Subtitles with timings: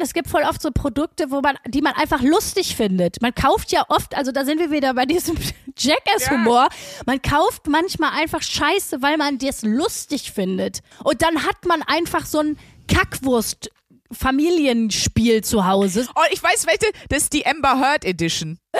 [0.00, 3.20] es gibt voll oft so Produkte, wo man, die man einfach lustig findet.
[3.22, 5.36] Man kauft ja oft, also da sind wir wieder bei diesem
[5.76, 6.68] Jackass-Humor.
[7.06, 10.80] Man kauft manchmal einfach Scheiße, weil man das lustig findet.
[11.04, 12.58] Und dann hat man einfach so ein
[12.88, 13.70] Kackwurst.
[14.12, 16.04] Familienspiel zu Hause.
[16.16, 18.58] Oh, ich weiß, welche, das ist die Amber Heard Edition.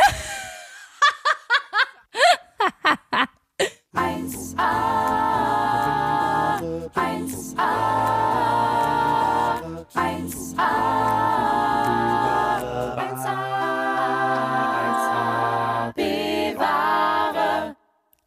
[2.60, 3.28] 1a,
[3.94, 5.39] 1a,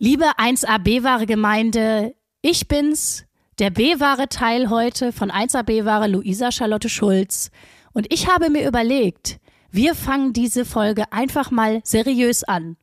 [0.04, 3.24] Liebe 1A B-Ware Gemeinde, ich bin's,
[3.58, 7.52] der B-Ware Teil heute von 1A B-Ware Luisa Charlotte Schulz.
[7.94, 9.40] Und ich habe mir überlegt,
[9.72, 12.76] wir fangen diese Folge einfach mal seriös an.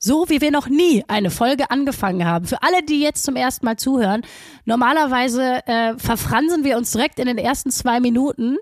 [0.00, 2.46] So wie wir noch nie eine Folge angefangen haben.
[2.46, 4.22] Für alle, die jetzt zum ersten Mal zuhören,
[4.64, 8.56] normalerweise äh, verfransen wir uns direkt in den ersten zwei Minuten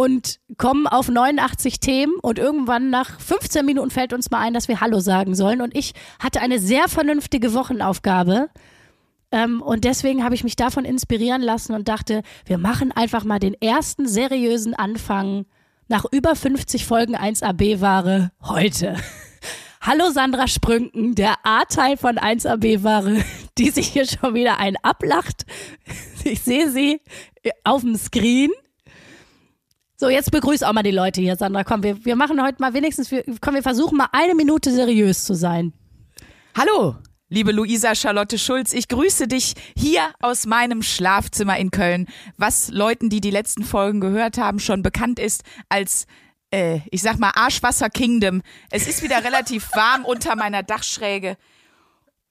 [0.00, 4.66] und kommen auf 89 Themen und irgendwann nach 15 Minuten fällt uns mal ein, dass
[4.66, 5.60] wir Hallo sagen sollen.
[5.60, 8.48] Und ich hatte eine sehr vernünftige Wochenaufgabe.
[9.30, 13.40] Ähm, und deswegen habe ich mich davon inspirieren lassen und dachte, wir machen einfach mal
[13.40, 15.44] den ersten seriösen Anfang
[15.86, 18.96] nach über 50 Folgen 1AB-Ware heute.
[19.82, 23.22] Hallo Sandra Sprünken, der A-Teil von 1AB-Ware,
[23.58, 25.44] die sich hier schon wieder ein ablacht.
[26.24, 27.00] Ich sehe sie
[27.64, 28.50] auf dem Screen.
[30.00, 31.62] So, jetzt begrüß auch mal die Leute hier, Sandra.
[31.62, 35.24] Komm, wir, wir machen heute mal wenigstens, wir, komm, wir versuchen mal eine Minute seriös
[35.24, 35.74] zu sein.
[36.56, 36.96] Hallo,
[37.28, 38.72] liebe Luisa Charlotte Schulz.
[38.72, 42.06] Ich grüße dich hier aus meinem Schlafzimmer in Köln,
[42.38, 46.06] was Leuten, die die letzten Folgen gehört haben, schon bekannt ist als
[46.50, 48.40] äh, ich sag mal Arschwasser Kingdom.
[48.70, 51.36] Es ist wieder relativ warm unter meiner Dachschräge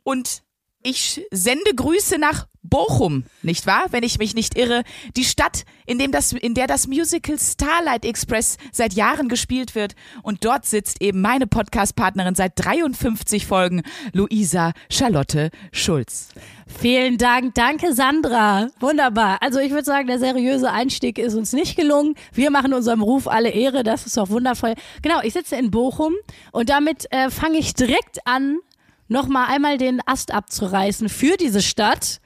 [0.02, 0.42] und
[0.84, 3.86] ich sende Grüße nach Bochum, nicht wahr?
[3.92, 4.84] Wenn ich mich nicht irre.
[5.16, 9.96] Die Stadt, in, dem das, in der das Musical Starlight Express seit Jahren gespielt wird.
[10.24, 13.82] Und dort sitzt eben meine Podcast-Partnerin seit 53 Folgen,
[14.14, 16.30] Luisa Charlotte Schulz.
[16.68, 17.56] Vielen Dank.
[17.56, 18.68] Danke, Sandra.
[18.80, 19.42] Wunderbar.
[19.42, 22.16] Also ich würde sagen, der seriöse Einstieg ist uns nicht gelungen.
[22.34, 23.84] Wir machen unserem Ruf alle Ehre.
[23.84, 24.76] Das ist doch wundervoll.
[25.02, 26.14] Genau, ich sitze in Bochum
[26.52, 28.60] und damit äh, fange ich direkt an,
[29.10, 32.22] nochmal einmal den Ast abzureißen für diese Stadt.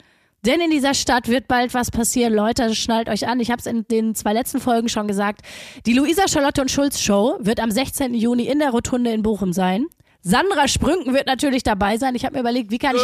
[0.45, 2.33] Denn in dieser Stadt wird bald was passieren.
[2.33, 3.39] Leute, schnallt euch an.
[3.39, 5.41] Ich habe es in den zwei letzten Folgen schon gesagt.
[5.85, 8.13] Die Luisa Charlotte und Schulz Show wird am 16.
[8.13, 9.85] Juni in der Rotunde in Bochum sein.
[10.21, 12.15] Sandra Sprünken wird natürlich dabei sein.
[12.15, 13.01] Ich habe mir überlegt, wie kann ich...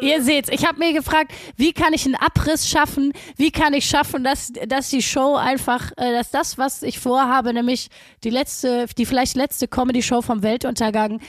[0.00, 3.12] Ihr seht's, ich habe mir gefragt, wie kann ich einen Abriss schaffen?
[3.36, 7.52] Wie kann ich schaffen, dass, dass die Show einfach, äh, dass das, was ich vorhabe,
[7.52, 7.88] nämlich
[8.24, 11.20] die letzte, die vielleicht letzte Comedy-Show vom Weltuntergang,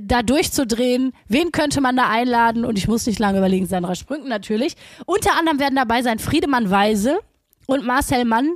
[0.00, 1.12] da durchzudrehen.
[1.28, 2.64] Wen könnte man da einladen?
[2.64, 4.74] Und ich muss nicht lange überlegen, Sandra Sprünken natürlich.
[5.04, 7.18] Unter anderem werden dabei sein Friedemann Weise
[7.66, 8.54] und Marcel Mann.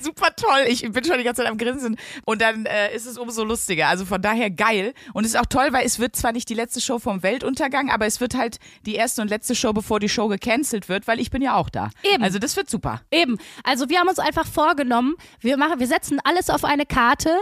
[0.00, 0.64] Super toll.
[0.68, 1.96] Ich bin schon die ganze Zeit am Grinsen.
[2.24, 3.88] Und dann äh, ist es umso lustiger.
[3.88, 4.94] Also von daher geil.
[5.12, 7.90] Und es ist auch toll, weil es wird zwar nicht die letzte Show vom Weltuntergang,
[7.90, 11.20] aber es wird halt die erste und letzte Show, bevor die Show gecancelt wird, weil
[11.20, 11.90] ich bin ja auch da.
[12.02, 12.22] Eben.
[12.22, 13.00] Also das wird super.
[13.10, 13.38] Eben.
[13.64, 17.36] Also wir haben uns einfach vorgenommen, wir machen, wir setzen alles auf eine Karte,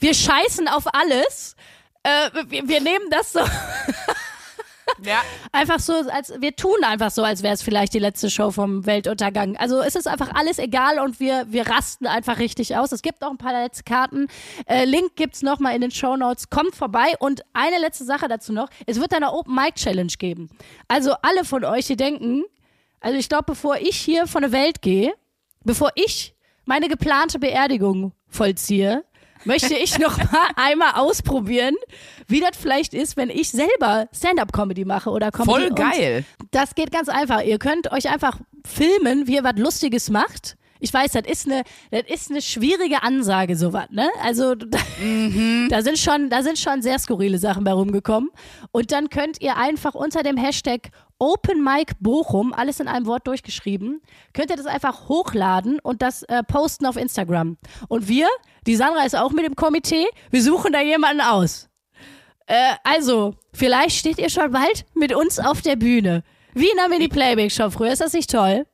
[0.00, 1.56] wir scheißen auf alles.
[2.02, 3.40] Äh, wir, wir nehmen das so
[5.04, 5.22] Ja.
[5.52, 8.86] einfach so, als wir tun einfach so, als wäre es vielleicht die letzte Show vom
[8.86, 9.56] Weltuntergang.
[9.56, 12.92] Also es ist einfach alles egal und wir, wir rasten einfach richtig aus.
[12.92, 14.28] Es gibt auch ein paar letzte Karten.
[14.66, 16.50] Äh, Link gibt's noch mal in den Show Notes.
[16.50, 20.50] Kommt vorbei und eine letzte Sache dazu noch: Es wird eine Open Mic Challenge geben.
[20.88, 22.44] Also alle von euch, die denken,
[23.00, 25.14] also ich glaube, bevor ich hier von der Welt gehe,
[25.64, 26.34] bevor ich
[26.64, 29.04] meine geplante Beerdigung vollziehe,
[29.44, 31.74] möchte ich noch mal einmal ausprobieren,
[32.28, 35.50] wie das vielleicht ist, wenn ich selber Stand-up-Comedy mache oder Comedy.
[35.50, 36.24] Voll Und geil.
[36.50, 37.42] das geht ganz einfach.
[37.42, 40.56] Ihr könnt euch einfach filmen, wie ihr was Lustiges macht.
[40.82, 44.08] Ich weiß, das ist eine, das ist eine schwierige Ansage, sowas, ne?
[44.22, 44.78] Also, da,
[45.68, 48.30] da sind schon, da sind schon sehr skurrile Sachen bei rumgekommen.
[48.72, 53.26] Und dann könnt ihr einfach unter dem Hashtag Open Mic Bochum, alles in einem Wort
[53.26, 54.00] durchgeschrieben,
[54.32, 57.58] könnt ihr das einfach hochladen und das äh, posten auf Instagram.
[57.88, 58.26] Und wir,
[58.66, 61.68] die Sandra ist auch mit im Komitee, wir suchen da jemanden aus.
[62.46, 66.24] Äh, also, vielleicht steht ihr schon bald mit uns auf der Bühne.
[66.54, 67.92] Wie in der Mini-Playback-Show früher.
[67.92, 68.66] Ist das nicht toll?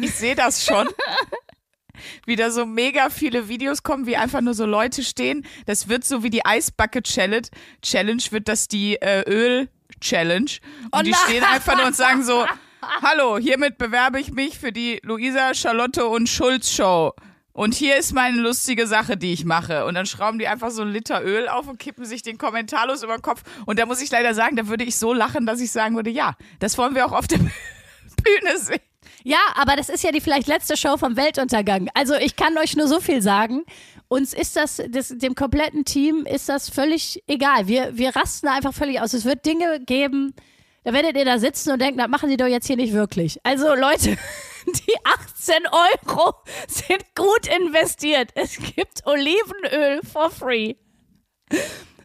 [0.00, 0.88] Ich sehe das schon.
[2.26, 5.46] Wieder so mega viele Videos kommen, wie einfach nur so Leute stehen.
[5.66, 7.46] Das wird so wie die Ice Bucket Challenge.
[7.82, 9.68] Challenge wird das die äh, Öl
[10.04, 10.50] Challenge.
[10.90, 12.46] Und Oh die stehen einfach nur und sagen so:
[13.02, 17.12] Hallo, hiermit bewerbe ich mich für die Luisa, Charlotte und Schulz Show.
[17.52, 19.86] Und hier ist meine lustige Sache, die ich mache.
[19.86, 23.04] Und dann schrauben die einfach so einen Liter Öl auf und kippen sich den kommentarlos
[23.04, 23.42] über den Kopf.
[23.64, 26.10] Und da muss ich leider sagen, da würde ich so lachen, dass ich sagen würde,
[26.10, 27.38] ja, das wollen wir auch auf der
[28.24, 28.80] Bühne sehen.
[29.22, 31.88] Ja, aber das ist ja die vielleicht letzte Show vom Weltuntergang.
[31.94, 33.62] Also ich kann euch nur so viel sagen.
[34.14, 37.66] Uns ist das, das dem kompletten Team ist das völlig egal.
[37.66, 39.12] Wir, wir rasten einfach völlig aus.
[39.12, 40.36] Es wird Dinge geben,
[40.84, 43.40] da werdet ihr da sitzen und denken, das machen die doch jetzt hier nicht wirklich.
[43.42, 44.16] Also Leute,
[44.66, 46.32] die 18 Euro
[46.68, 48.30] sind gut investiert.
[48.36, 50.76] Es gibt Olivenöl for free.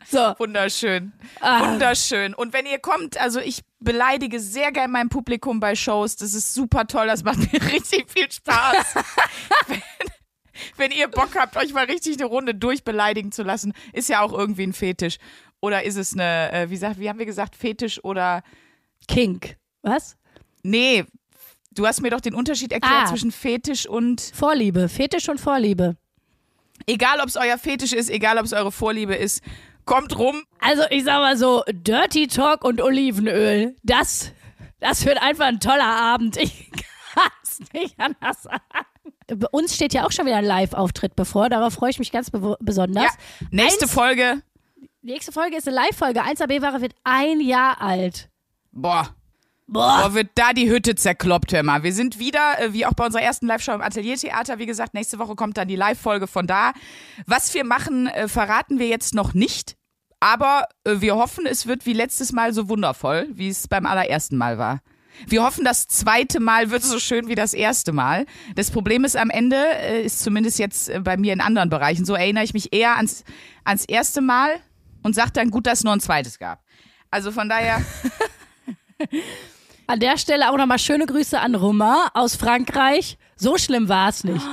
[0.09, 0.33] So.
[0.39, 1.13] Wunderschön.
[1.41, 1.73] Ah.
[1.73, 2.33] Wunderschön.
[2.33, 6.15] Und wenn ihr kommt, also ich beleidige sehr gern mein Publikum bei Shows.
[6.15, 7.05] Das ist super toll.
[7.05, 8.95] Das macht mir richtig viel Spaß.
[9.67, 9.83] wenn,
[10.77, 14.33] wenn ihr Bock habt, euch mal richtig eine Runde durchbeleidigen zu lassen, ist ja auch
[14.33, 15.17] irgendwie ein Fetisch.
[15.61, 18.43] Oder ist es eine, äh, wie, sagt, wie haben wir gesagt, Fetisch oder.
[19.07, 19.57] Kink.
[19.81, 20.15] Was?
[20.63, 21.05] Nee,
[21.71, 23.05] du hast mir doch den Unterschied erklärt Ah.
[23.07, 24.21] zwischen Fetisch und.
[24.33, 24.87] Vorliebe.
[24.89, 25.95] Fetisch und Vorliebe.
[26.87, 29.43] Egal, ob es euer Fetisch ist, egal, ob es eure Vorliebe ist,
[29.85, 30.43] kommt rum.
[30.59, 34.31] Also ich sag mal so, Dirty Talk und Olivenöl, das,
[34.79, 36.37] das wird einfach ein toller Abend.
[36.37, 36.71] Ich
[37.13, 38.61] kann's nicht anders sagen.
[39.35, 42.31] Bei uns steht ja auch schon wieder ein Live-Auftritt bevor, darauf freue ich mich ganz
[42.59, 43.03] besonders.
[43.03, 43.09] Ja,
[43.51, 44.41] nächste Eins- Folge.
[45.01, 46.21] Nächste Folge ist eine Live-Folge.
[46.23, 48.29] 1AB-Ware wird ein Jahr alt.
[48.71, 49.15] Boah.
[49.65, 50.01] Boah.
[50.03, 51.83] Boah, wird da die Hütte zerkloppt, hör mal.
[51.83, 55.19] Wir sind wieder, äh, wie auch bei unserer ersten Live-Show im Ateliertheater, wie gesagt, nächste
[55.19, 56.73] Woche kommt dann die Live-Folge von da.
[57.27, 59.75] Was wir machen, äh, verraten wir jetzt noch nicht.
[60.19, 64.37] Aber äh, wir hoffen, es wird wie letztes Mal so wundervoll, wie es beim allerersten
[64.37, 64.81] Mal war.
[65.27, 68.25] Wir hoffen, das zweite Mal wird so schön wie das erste Mal.
[68.55, 72.05] Das Problem ist am Ende, äh, ist zumindest jetzt äh, bei mir in anderen Bereichen,
[72.05, 73.23] so erinnere ich mich eher ans,
[73.63, 74.59] ans erste Mal
[75.03, 76.63] und sage dann, gut, dass es nur ein zweites gab.
[77.11, 77.81] Also von daher,
[79.87, 83.17] An der Stelle auch nochmal schöne Grüße an Romain aus Frankreich.
[83.35, 84.45] So schlimm war es nicht.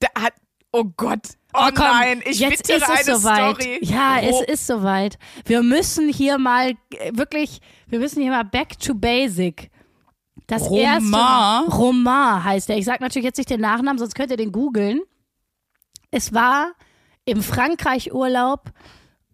[0.00, 0.32] da hat,
[0.72, 3.56] oh Gott, oh, komm, nein, ich jetzt ist es soweit.
[3.56, 3.78] Story.
[3.82, 5.18] Ja, oh, es ist soweit.
[5.44, 9.70] Wir müssen hier mal äh, wirklich, wir müssen hier mal back to basic.
[10.46, 10.82] Das Romain?
[10.82, 12.76] erste Romain heißt er.
[12.76, 15.00] Ich sag natürlich jetzt nicht den Nachnamen, sonst könnt ihr den googeln.
[16.10, 16.72] Es war
[17.24, 18.70] im Frankreich Urlaub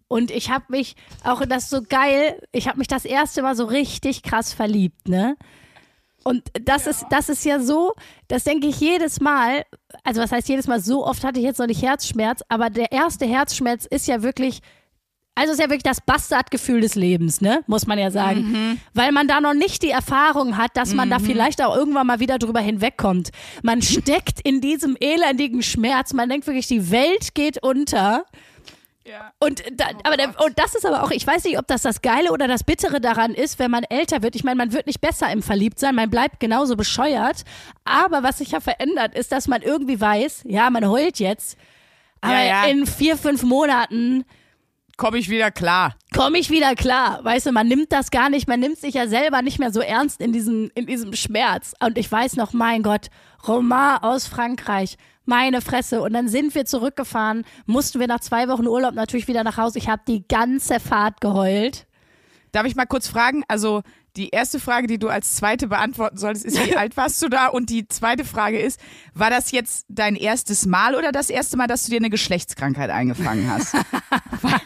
[0.07, 3.55] und ich habe mich auch das ist so geil, ich habe mich das erste Mal
[3.55, 5.37] so richtig krass verliebt, ne?
[6.23, 7.93] Und das ist das ist ja so,
[8.27, 9.63] das denke ich jedes Mal,
[10.03, 12.91] also was heißt jedes Mal, so oft hatte ich jetzt noch nicht Herzschmerz, aber der
[12.91, 14.61] erste Herzschmerz ist ja wirklich
[15.33, 17.63] also ist ja wirklich das Bastardgefühl des Lebens, ne?
[17.65, 18.53] Muss man ja sagen.
[18.93, 22.19] Weil man da noch nicht die Erfahrung hat, dass man da vielleicht auch irgendwann mal
[22.19, 23.29] wieder drüber hinwegkommt.
[23.63, 26.13] Man steckt in diesem elendigen Schmerz.
[26.13, 28.25] Man denkt wirklich, die Welt geht unter.
[29.05, 29.31] Ja.
[29.39, 32.01] Und, da, aber der, und das ist aber auch, ich weiß nicht, ob das das
[32.01, 34.35] Geile oder das Bittere daran ist, wenn man älter wird.
[34.35, 37.43] Ich meine, man wird nicht besser im Verliebtsein, man bleibt genauso bescheuert.
[37.83, 41.57] Aber was sich ja verändert, ist, dass man irgendwie weiß, ja, man heult jetzt.
[42.21, 42.65] Aber Ja, ja.
[42.65, 44.23] in vier, fünf Monaten
[44.97, 45.95] Komme ich wieder klar.
[46.15, 47.23] komme ich wieder klar.
[47.23, 49.79] Weißt du, man nimmt das gar nicht, man nimmt sich ja selber nicht mehr so
[49.79, 51.73] ernst in diesem, in diesem Schmerz.
[51.83, 53.07] Und ich weiß noch, mein Gott,
[53.47, 56.01] Romain aus Frankreich, meine Fresse.
[56.01, 59.79] Und dann sind wir zurückgefahren, mussten wir nach zwei Wochen Urlaub natürlich wieder nach Hause.
[59.79, 61.87] Ich habe die ganze Fahrt geheult.
[62.51, 63.43] Darf ich mal kurz fragen?
[63.47, 63.81] Also
[64.17, 67.47] die erste Frage, die du als zweite beantworten solltest, ist, wie alt warst du da?
[67.47, 68.79] Und die zweite Frage ist,
[69.13, 72.89] war das jetzt dein erstes Mal oder das erste Mal, dass du dir eine Geschlechtskrankheit
[72.89, 73.73] eingefangen hast?
[74.41, 74.59] weil,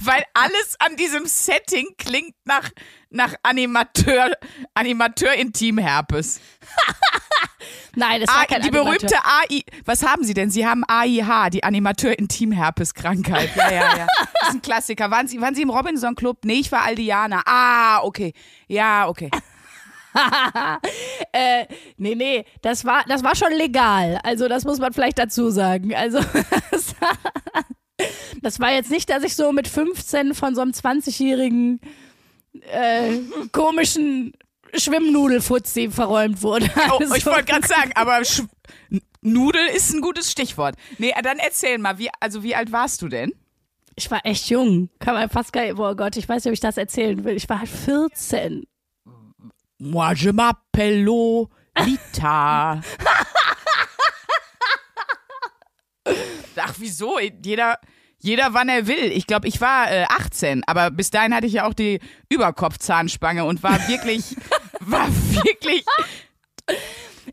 [0.00, 2.70] weil alles an diesem Setting klingt nach,
[3.14, 4.32] nach Animateur,
[4.74, 6.40] Animateur-Intimherpes.
[7.96, 8.98] Nein, das war Ah, kein die Animateur.
[8.98, 9.62] berühmte AI.
[9.84, 10.50] Was haben Sie denn?
[10.50, 13.50] Sie haben AIH, die Animateur-Intimherpes-Krankheit.
[13.56, 14.06] Ja, ja, ja.
[14.40, 15.10] Das ist ein Klassiker.
[15.10, 16.38] Waren Sie, waren Sie im Robinson-Club?
[16.44, 17.42] Nee, ich war Aldiana.
[17.46, 18.34] Ah, okay.
[18.66, 19.30] Ja, okay.
[21.32, 21.66] äh,
[21.96, 24.20] nee, nee, das war, das war schon legal.
[24.24, 25.94] Also, das muss man vielleicht dazu sagen.
[25.94, 26.18] Also,
[26.70, 27.16] das war,
[28.42, 31.80] das war jetzt nicht, dass ich so mit 15 von so einem 20-jährigen
[32.70, 33.20] äh,
[33.52, 34.32] komischen
[34.74, 36.70] Schwimmnudelfutzi verräumt wurde.
[36.90, 38.42] Oh, Also, ich wollte gerade sagen, aber Sch
[39.22, 40.74] Nudel ist ein gutes Stichwort.
[40.98, 43.32] Nee, dann erzähl mal, wie, also wie alt warst du denn?
[43.96, 44.90] ich war echt jung.
[44.98, 47.36] Kann man fast gar nicht, oh Gott, ich weiß nicht, ob ich das erzählen will.
[47.36, 48.64] Ich war halt 14.
[49.78, 51.48] Moi, je m'appelle
[51.84, 52.80] Lita.
[56.56, 57.18] Ach, wieso?
[57.18, 57.78] Jeder,
[58.24, 59.12] jeder wann er will.
[59.12, 62.00] Ich glaube, ich war äh, 18, aber bis dahin hatte ich ja auch die
[62.30, 64.36] Überkopfzahnspange und war wirklich,
[64.80, 65.84] war wirklich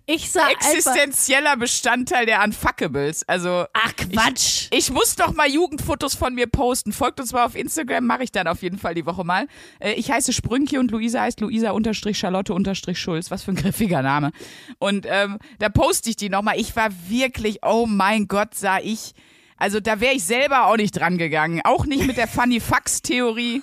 [0.06, 3.28] Ich sah existenzieller Bestandteil der Unfuckables.
[3.28, 4.68] Also, Ach Quatsch.
[4.72, 6.92] ich muss doch mal Jugendfotos von mir posten.
[6.92, 9.48] Folgt uns mal auf Instagram, mache ich dann auf jeden Fall die Woche mal.
[9.80, 13.32] Äh, ich heiße Sprünki und Luisa heißt Luisa unterstrich Charlotte unterstrich Schulz.
[13.32, 14.32] Was für ein griffiger Name.
[14.78, 16.60] Und ähm, da poste ich die nochmal.
[16.60, 19.14] Ich war wirklich, oh mein Gott, sah ich.
[19.62, 21.62] Also da wäre ich selber auch nicht dran gegangen.
[21.64, 23.62] Auch nicht mit der Funny Fax Theorie.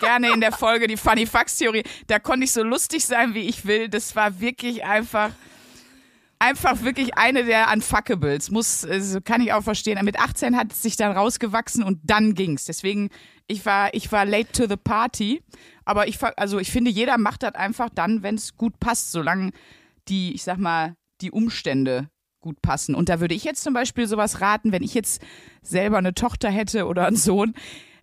[0.00, 1.84] gerne in der Folge die Funny Facts Theorie.
[2.08, 3.88] Da konnte ich so lustig sein, wie ich will.
[3.88, 5.30] Das war wirklich einfach
[6.40, 8.50] einfach wirklich eine der Unfuckables.
[8.50, 10.04] Muss, also kann ich auch verstehen.
[10.04, 12.64] Mit 18 hat es sich dann rausgewachsen und dann ging's.
[12.64, 13.10] Deswegen,
[13.46, 15.44] ich war, ich war late to the party.
[15.84, 19.52] Aber ich, also ich finde, jeder macht das einfach dann, wenn es gut passt, solange
[20.08, 22.08] die, ich sag mal, die Umstände
[22.46, 22.94] gut passen.
[22.94, 25.20] Und da würde ich jetzt zum Beispiel sowas raten, wenn ich jetzt
[25.62, 27.54] selber eine Tochter hätte oder einen Sohn,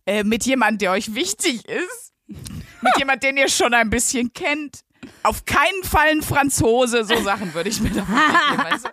[0.05, 4.81] äh, mit jemand, der euch wichtig ist, mit jemand, den ihr schon ein bisschen kennt,
[5.23, 8.89] auf keinen Fall ein Franzose, so Sachen würde ich mir da du?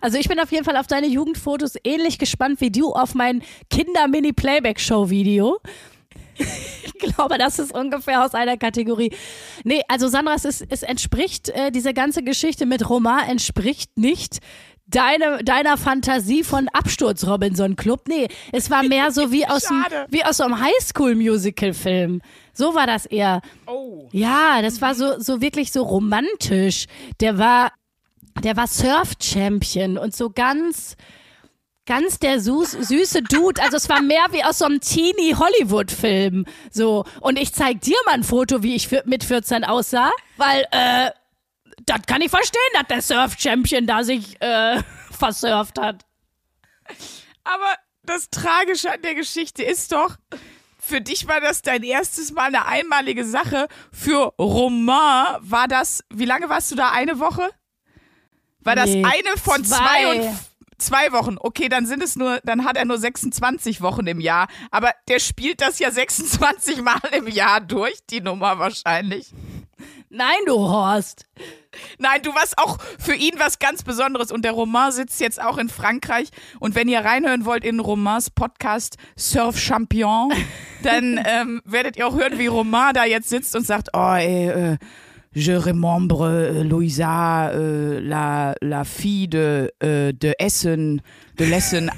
[0.00, 3.42] Also ich bin auf jeden Fall auf deine Jugendfotos ähnlich gespannt wie du auf mein
[3.70, 5.60] Kinder-Mini-Playback-Show-Video.
[6.94, 9.12] Ich glaube, das ist ungefähr aus einer Kategorie.
[9.64, 14.38] Nee, also Sandra, es, ist, es entspricht, äh, diese ganze Geschichte mit Roma entspricht nicht
[14.86, 18.02] deine, deiner Fantasie von Absturz Robinson Club.
[18.08, 22.20] Nee, es war mehr so wie aus, dem, wie aus so einem Highschool-Musical-Film.
[22.52, 23.40] So war das eher.
[23.66, 24.08] Oh.
[24.12, 26.86] Ja, das war so, so wirklich so romantisch.
[27.20, 27.72] Der war,
[28.42, 30.96] der war Surf-Champion und so ganz,
[31.86, 33.60] ganz der süß, süße Dude.
[33.62, 36.46] Also es war mehr wie aus so einem Teenie-Hollywood-Film.
[36.70, 37.04] So.
[37.20, 41.10] Und ich zeig dir mal ein Foto, wie ich mit 14 aussah, weil, äh,
[41.86, 46.04] das kann ich verstehen, dass der Surf-Champion da sich, äh, versurft hat.
[47.44, 47.74] Aber
[48.04, 50.16] das Tragische an der Geschichte ist doch,
[50.78, 53.68] für dich war das dein erstes Mal eine einmalige Sache.
[53.92, 56.90] Für Romain war das, wie lange warst du da?
[56.90, 57.48] Eine Woche?
[58.60, 60.06] War das Nee, eine von zwei, zwei.
[60.28, 60.38] und
[60.82, 61.36] zwei Wochen?
[61.38, 64.48] Okay, dann sind es nur, dann hat er nur 26 Wochen im Jahr.
[64.70, 69.32] Aber der spielt das ja 26 Mal im Jahr durch, die Nummer wahrscheinlich.
[70.14, 71.26] Nein, du Horst.
[71.98, 74.30] Nein, du warst auch für ihn was ganz Besonderes.
[74.30, 76.28] Und der Romain sitzt jetzt auch in Frankreich.
[76.60, 80.30] Und wenn ihr reinhören wollt in Romains Podcast Surf Champion,
[80.82, 84.48] dann ähm, werdet ihr auch hören, wie Romain da jetzt sitzt und sagt, oh, ey,
[84.48, 84.78] äh,
[85.34, 91.00] je remembre euh, Louisa, euh, la, la fille de, euh, de Essen,
[91.38, 91.90] de Lessen,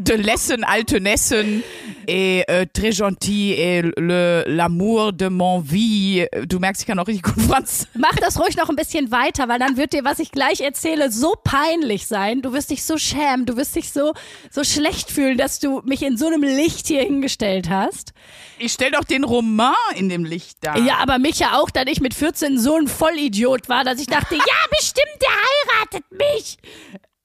[0.00, 1.62] de Lessen, Altenessen,
[2.06, 6.26] et euh, très gentil, et le, l'amour de mon vie.
[6.46, 7.88] Du merkst, ich kann auch richtig gut Französisch.
[7.94, 11.10] Mach das ruhig noch ein bisschen weiter, weil dann wird dir, was ich gleich erzähle,
[11.10, 12.42] so peinlich sein.
[12.42, 14.12] Du wirst dich so schämen, du wirst dich so,
[14.50, 18.12] so schlecht fühlen, dass du mich in so einem Licht hier hingestellt hast.
[18.58, 20.78] Ich stell doch den Roman in dem Licht dar.
[20.78, 24.06] Ja, aber mich ja auch, dass ich mit 14 so ein Vollidiot war, dass ich
[24.06, 25.30] dachte, ja, bestimmt, der
[25.78, 26.58] heiratet mich.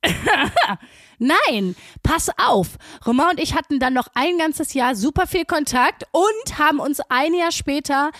[1.20, 2.78] Nein, pass auf.
[3.06, 7.00] Romain und ich hatten dann noch ein ganzes Jahr super viel Kontakt und haben uns
[7.10, 8.12] ein Jahr später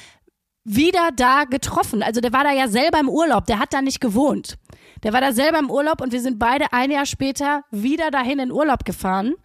[0.64, 2.02] wieder da getroffen.
[2.04, 4.58] Also der war da ja selber im Urlaub, der hat da nicht gewohnt.
[5.04, 8.40] Der war da selber im Urlaub und wir sind beide ein Jahr später wieder dahin
[8.40, 9.36] in Urlaub gefahren,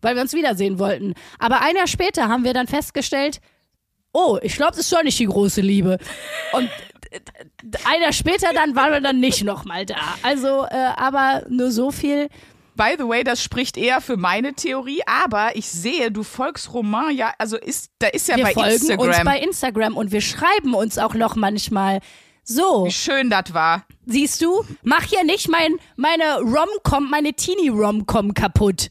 [0.00, 1.14] weil wir uns wiedersehen wollten.
[1.38, 3.40] Aber ein Jahr später haben wir dann festgestellt,
[4.12, 5.98] oh, ich glaube, das ist schon nicht die große Liebe.
[6.52, 6.70] Und
[7.84, 9.96] ein Jahr später dann waren wir dann nicht nochmal da.
[10.22, 12.28] Also, äh, aber nur so viel.
[12.80, 17.14] By the way, das spricht eher für meine Theorie, aber ich sehe, du folgst Roman
[17.14, 19.06] ja, also ist, da ist ja Wir bei folgen Instagram.
[19.06, 22.00] uns bei Instagram und wir schreiben uns auch noch manchmal.
[22.42, 23.84] So, wie schön das war.
[24.06, 28.88] siehst du, mach hier nicht mein, meine Rom-Com, meine Teenie-Rom-Com kaputt.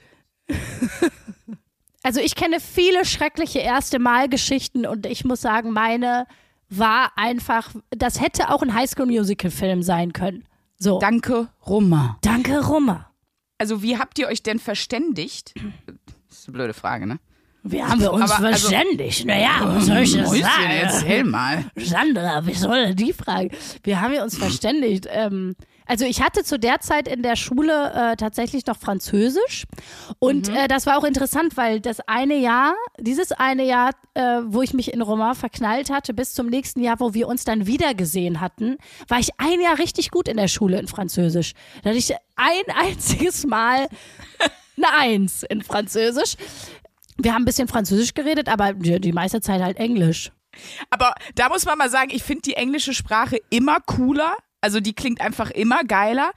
[2.04, 6.28] also ich kenne viele schreckliche erste Mal-Geschichten und ich muss sagen, meine
[6.70, 10.46] war einfach, das hätte auch ein Highschool-Musical-Film sein können.
[10.78, 12.18] So, Danke, Roman.
[12.22, 13.09] danke Rummer.
[13.60, 15.54] Also, wie habt ihr euch denn verständigt?
[16.30, 17.20] Das ist eine blöde Frage, ne?
[17.64, 19.26] Wie haben wir uns Aber, also- verständigt?
[19.26, 20.70] naja, was soll ich das sagen?
[20.82, 21.66] erzähl mal.
[21.76, 23.50] Sandra, wie soll die Frage?
[23.84, 25.08] Wir haben ja uns verständigt.
[25.12, 25.56] Ähm,
[25.90, 29.66] also ich hatte zu der Zeit in der Schule äh, tatsächlich noch Französisch
[30.20, 34.62] und äh, das war auch interessant, weil das eine Jahr, dieses eine Jahr, äh, wo
[34.62, 37.96] ich mich in Roman verknallt hatte, bis zum nächsten Jahr, wo wir uns dann wieder
[37.96, 38.78] gesehen hatten,
[39.08, 41.54] war ich ein Jahr richtig gut in der Schule in Französisch.
[41.82, 43.88] Da hatte ich ein einziges Mal
[44.78, 46.36] eine Eins in Französisch.
[47.18, 50.32] Wir haben ein bisschen Französisch geredet, aber die, die meiste Zeit halt Englisch.
[50.92, 54.36] Aber da muss man mal sagen, ich finde die englische Sprache immer cooler.
[54.62, 56.32] Also die klingt einfach immer geiler.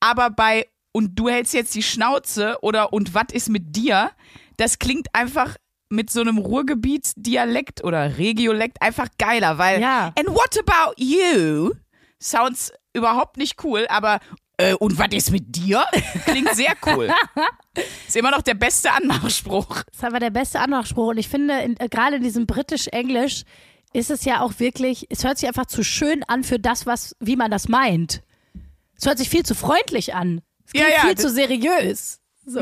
[0.00, 4.10] Aber bei und du hältst jetzt die Schnauze oder und was ist mit dir?
[4.56, 5.56] Das klingt einfach
[5.90, 10.12] mit so einem Ruhrgebietsdialekt oder Regiolekt einfach geiler, weil Ja.
[10.18, 11.72] and what about you?
[12.20, 14.20] Sounds überhaupt nicht cool, aber
[14.56, 15.84] äh, und was ist mit dir?
[16.24, 17.10] Klingt sehr cool.
[18.08, 19.82] ist immer noch der beste Anmachspruch.
[19.84, 21.08] Das ist aber der beste Anmachspruch.
[21.08, 23.42] Und ich finde, in, äh, gerade in diesem britisch-englisch
[23.96, 27.16] ist es ja auch wirklich, es hört sich einfach zu schön an für das, was,
[27.20, 28.22] wie man das meint.
[28.98, 30.42] Es hört sich viel zu freundlich an.
[30.66, 32.20] Es Ja, klingt ja, viel das- zu seriös.
[32.44, 32.60] So.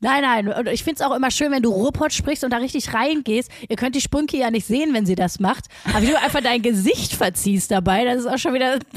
[0.00, 0.48] Nein, nein.
[0.48, 3.50] Und ich finde es auch immer schön, wenn du Ruhrpott sprichst und da richtig reingehst.
[3.68, 5.64] Ihr könnt die Spunki ja nicht sehen, wenn sie das macht.
[5.84, 8.78] Aber wie du einfach dein Gesicht verziehst dabei, das ist auch schon wieder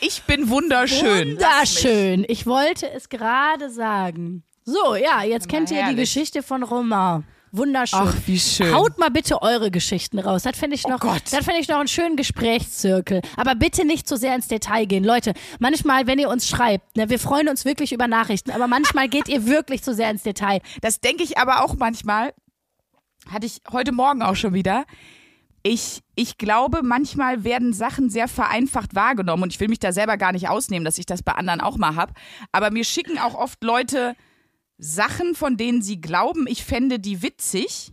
[0.00, 1.30] Ich bin wunderschön.
[1.32, 2.24] wunderschön.
[2.28, 4.44] Ich wollte es gerade sagen.
[4.64, 5.94] So, ja, jetzt kennt ihr die.
[5.96, 7.24] Geschichte von Romain.
[7.56, 8.00] Wunderschön.
[8.02, 8.74] Ach, wie schön.
[8.74, 10.42] Haut mal bitte eure Geschichten raus.
[10.42, 11.22] Das fände ich noch, Gott.
[11.30, 13.22] das fände ich noch einen schönen Gesprächszirkel.
[13.36, 15.04] Aber bitte nicht zu sehr ins Detail gehen.
[15.04, 19.08] Leute, manchmal, wenn ihr uns schreibt, ne, wir freuen uns wirklich über Nachrichten, aber manchmal
[19.08, 20.60] geht ihr wirklich zu sehr ins Detail.
[20.82, 22.34] Das denke ich aber auch manchmal.
[23.30, 24.84] Hatte ich heute Morgen auch schon wieder.
[25.62, 30.16] Ich, ich glaube, manchmal werden Sachen sehr vereinfacht wahrgenommen und ich will mich da selber
[30.16, 32.12] gar nicht ausnehmen, dass ich das bei anderen auch mal habe.
[32.52, 34.14] Aber mir schicken auch oft Leute
[34.78, 37.92] Sachen, von denen sie glauben, ich fände die witzig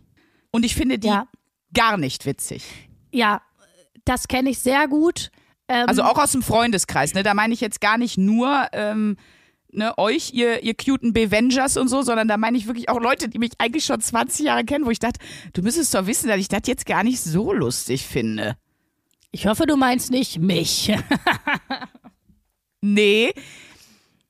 [0.50, 1.26] und ich finde die Ja.
[1.72, 2.64] gar nicht witzig.
[3.12, 3.40] Ja,
[4.04, 5.30] das kenne ich sehr gut.
[5.68, 7.22] Ähm, Also auch aus dem Freundeskreis, ne?
[7.22, 9.16] Da meine ich jetzt gar nicht nur ähm,
[9.72, 13.28] ne, euch, ihr, ihr cuten Bevengers und so, sondern da meine ich wirklich auch Leute,
[13.30, 15.20] die mich eigentlich schon 20 Jahre kennen, wo ich dachte,
[15.54, 18.56] du müsstest doch wissen, dass ich das jetzt gar nicht so lustig finde.
[19.32, 20.92] ich hoffe, du meinst nicht mich.
[22.80, 23.32] Nee,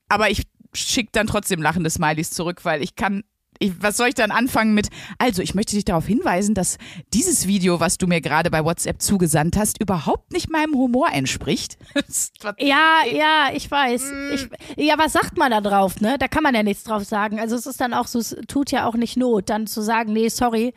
[0.07, 0.43] aber ich
[0.75, 3.23] schicke dann trotzdem lachende Smileys zurück, weil ich kann.
[3.57, 4.89] Ich, was soll ich dann anfangen mit?
[5.17, 6.77] Also, ich möchte dich darauf hinweisen, dass
[7.13, 11.77] dieses Video, was du mir gerade bei WhatsApp zugesandt hast, überhaupt nicht meinem Humor entspricht.
[12.59, 14.11] Ja, ja, ich weiß.
[14.11, 14.33] Mm.
[14.33, 16.17] Ich, ja, was sagt man da drauf, ne?
[16.19, 17.39] Da kann man ja nichts drauf sagen.
[17.39, 20.11] Also es ist dann auch so, es tut ja auch nicht Not, dann zu sagen,
[20.13, 20.73] nee, sorry,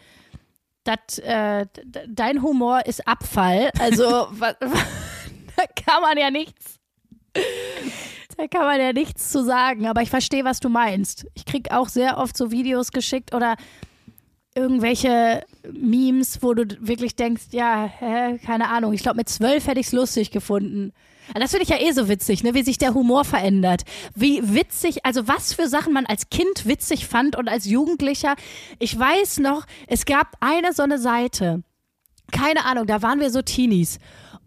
[0.88, 1.66] dat, äh,
[2.08, 3.70] dein Humor ist Abfall.
[3.78, 4.04] Also
[4.40, 6.78] da kann man ja nichts.
[8.38, 11.26] Da kann man ja nichts zu sagen, aber ich verstehe, was du meinst.
[11.34, 13.56] Ich krieg auch sehr oft so Videos geschickt oder
[14.54, 18.92] irgendwelche Memes, wo du wirklich denkst, ja, hä, keine Ahnung.
[18.92, 20.92] Ich glaube, mit zwölf hätte ich es lustig gefunden.
[21.30, 22.54] Aber Das finde ich ja eh so witzig, ne?
[22.54, 23.82] wie sich der Humor verändert.
[24.14, 28.36] Wie witzig, also was für Sachen man als Kind witzig fand und als Jugendlicher.
[28.78, 31.64] Ich weiß noch, es gab eine so eine Seite.
[32.30, 33.98] Keine Ahnung, da waren wir so Teenies.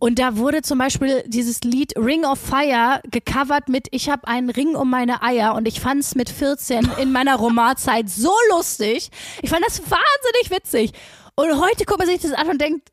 [0.01, 4.49] Und da wurde zum Beispiel dieses Lied Ring of Fire gecovert mit Ich habe einen
[4.49, 9.11] Ring um meine Eier und ich fand es mit 14 in meiner Romanzeit so lustig.
[9.43, 10.93] Ich fand das wahnsinnig witzig.
[11.35, 12.89] Und heute guckt man sich das an und denkt,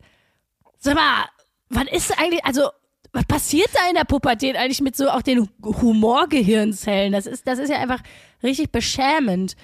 [0.76, 1.24] sag mal,
[1.70, 2.68] was ist eigentlich, also
[3.14, 7.14] was passiert da in der Pubertät eigentlich mit so auch den Humorgehirnzellen?
[7.14, 8.02] Das ist, das ist ja einfach
[8.42, 9.56] richtig beschämend.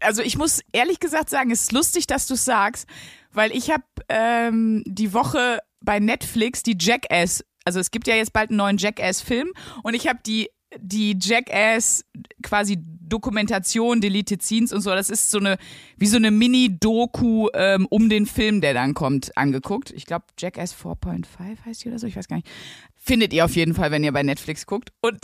[0.00, 2.88] also ich muss ehrlich gesagt sagen, es ist lustig, dass du sagst,
[3.32, 8.32] weil ich habe ähm, die Woche bei Netflix die Jackass, also es gibt ja jetzt
[8.32, 12.04] bald einen neuen Jackass-Film und ich habe die die Jackass
[12.42, 15.58] quasi Dokumentation, Deleted Scenes und so, das ist so eine,
[15.96, 19.90] wie so eine Mini-Doku ähm, um den Film, der dann kommt, angeguckt.
[19.90, 21.26] Ich glaube, Jackass 4.5
[21.64, 22.48] heißt die oder so, ich weiß gar nicht.
[22.94, 24.92] Findet ihr auf jeden Fall, wenn ihr bei Netflix guckt.
[25.00, 25.18] Und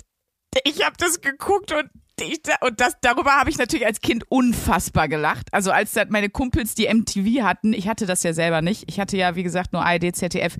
[0.64, 5.08] ich habe das geguckt und ich, und das darüber habe ich natürlich als Kind unfassbar
[5.08, 5.52] gelacht.
[5.52, 8.84] Also als meine Kumpels die MTV hatten, ich hatte das ja selber nicht.
[8.86, 10.56] Ich hatte ja wie gesagt nur ARD, ZDF,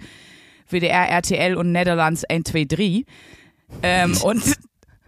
[0.68, 3.04] WDR, RTL und Netherlands 1, 2, 3.
[3.82, 4.42] Ähm, und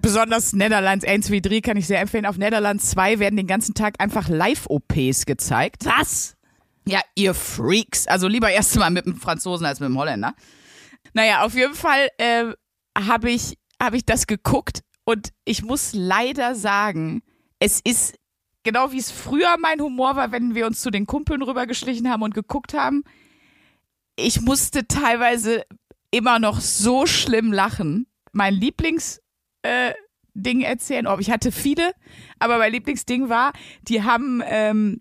[0.00, 2.24] besonders Netherlands 1, 2, 3 kann ich sehr empfehlen.
[2.24, 5.84] Auf Netherlands 2 werden den ganzen Tag einfach Live-OPs gezeigt.
[5.84, 6.34] Was?
[6.86, 8.06] Ja, ihr Freaks.
[8.06, 10.34] Also lieber erst mal mit dem Franzosen als mit dem Holländer.
[11.12, 12.44] Naja, auf jeden Fall äh,
[12.96, 17.22] habe ich, hab ich das geguckt und ich muss leider sagen,
[17.60, 18.18] es ist
[18.62, 22.22] genau wie es früher mein Humor war, wenn wir uns zu den Kumpeln rübergeschlichen haben
[22.22, 23.04] und geguckt haben.
[24.16, 25.64] Ich musste teilweise
[26.10, 28.06] immer noch so schlimm lachen.
[28.32, 29.22] Mein Lieblings
[29.62, 29.94] äh,
[30.34, 31.06] Ding erzählen.
[31.06, 31.92] Oh, ich hatte viele,
[32.38, 35.00] aber mein Lieblingsding war, die haben ähm,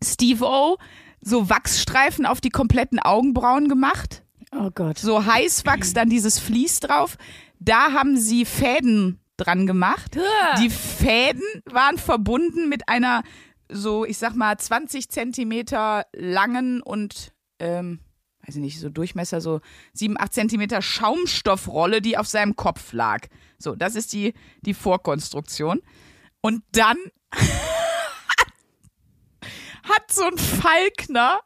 [0.00, 0.76] Steve O
[1.20, 4.22] so Wachsstreifen auf die kompletten Augenbrauen gemacht.
[4.52, 4.98] Oh Gott.
[4.98, 7.16] So Heißwachs, dann dieses Vlies drauf.
[7.58, 10.16] Da haben sie Fäden dran gemacht.
[10.60, 13.22] Die Fäden waren verbunden mit einer
[13.70, 18.00] so, ich sag mal, 20 Zentimeter langen und, ähm,
[18.46, 19.60] weiß ich nicht, so Durchmesser, so
[19.94, 23.26] 7, 8 Zentimeter Schaumstoffrolle, die auf seinem Kopf lag.
[23.58, 25.80] So, das ist die, die Vorkonstruktion.
[26.40, 26.98] Und dann
[29.82, 31.40] hat so ein Falkner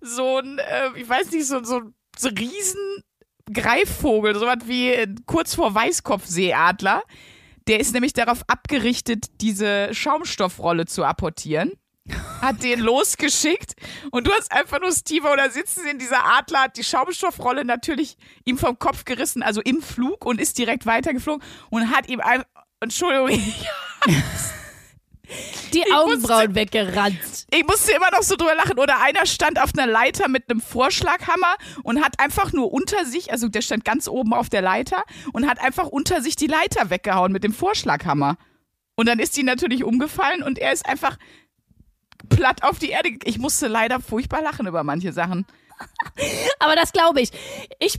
[0.00, 1.82] so ein, äh, ich weiß nicht, so, so,
[2.16, 3.02] so ein riesen
[3.52, 7.02] Greifvogel, so was wie äh, kurz vor Weißkopfseeadler.
[7.68, 11.72] Der ist nämlich darauf abgerichtet, diese Schaumstoffrolle zu apportieren.
[12.40, 13.74] Hat den losgeschickt
[14.10, 17.64] und du hast einfach nur Steve oder sitzen sie in dieser Adler, hat die Schaumstoffrolle
[17.64, 22.20] natürlich ihm vom Kopf gerissen, also im Flug und ist direkt weitergeflogen und hat ihm
[22.20, 22.46] einfach,
[22.80, 23.30] Entschuldigung,
[25.72, 27.48] Die Augenbrauen weggeranzt.
[27.52, 28.78] ich musste immer noch so drüber lachen.
[28.78, 33.32] Oder einer stand auf einer Leiter mit einem Vorschlaghammer und hat einfach nur unter sich,
[33.32, 36.90] also der stand ganz oben auf der Leiter und hat einfach unter sich die Leiter
[36.90, 38.36] weggehauen mit dem Vorschlaghammer.
[38.96, 41.16] Und dann ist die natürlich umgefallen und er ist einfach
[42.28, 43.10] platt auf die Erde.
[43.24, 45.46] Ich musste leider furchtbar lachen über manche Sachen.
[46.58, 47.30] Aber das glaube ich.
[47.78, 47.98] Ich.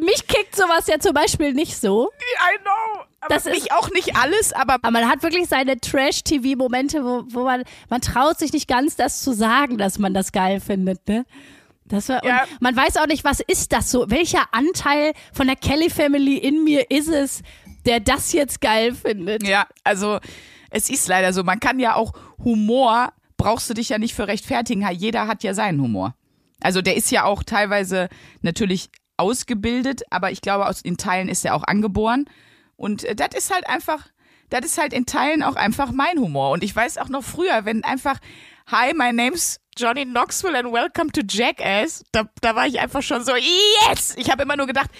[0.00, 2.10] Mich kickt sowas ja zum Beispiel nicht so.
[2.18, 3.02] I know.
[3.20, 7.44] Aber Das ist- auch nicht alles, aber Aber man hat wirklich seine Trash-TV-Momente, wo, wo
[7.44, 11.24] man, man traut sich nicht ganz, das zu sagen, dass man das geil findet, ne?
[11.88, 12.44] Das war, Ja.
[12.60, 14.10] man weiß auch nicht, was ist das so?
[14.10, 17.42] Welcher Anteil von der Kelly Family in mir ist es,
[17.84, 19.46] der das jetzt geil findet?
[19.46, 20.18] Ja, also
[20.70, 21.44] es ist leider so.
[21.44, 24.84] Man kann ja auch Humor, brauchst du dich ja nicht für rechtfertigen.
[24.90, 26.14] Jeder hat ja seinen Humor.
[26.60, 28.08] Also der ist ja auch teilweise
[28.42, 32.26] natürlich ausgebildet, aber ich glaube, in Teilen ist er auch angeboren.
[32.76, 34.06] Und äh, das ist halt einfach,
[34.50, 36.50] das ist halt in Teilen auch einfach mein Humor.
[36.50, 38.18] Und ich weiß auch noch früher, wenn einfach,
[38.70, 43.24] hi, my name's Johnny Knoxville and welcome to Jackass, da, da war ich einfach schon
[43.24, 44.14] so, yes!
[44.16, 44.90] Ich habe immer nur gedacht,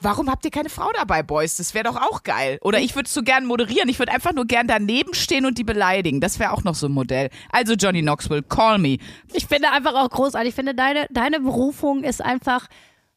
[0.00, 1.56] Warum habt ihr keine Frau dabei, Boys?
[1.56, 2.58] Das wäre doch auch geil.
[2.60, 3.88] Oder ich würde so gern moderieren.
[3.88, 6.20] Ich würde einfach nur gern daneben stehen und die beleidigen.
[6.20, 7.30] Das wäre auch noch so ein Modell.
[7.50, 8.98] Also Johnny Knoxville, call me.
[9.32, 10.50] Ich finde einfach auch großartig.
[10.50, 12.66] Ich finde, deine, deine Berufung ist einfach,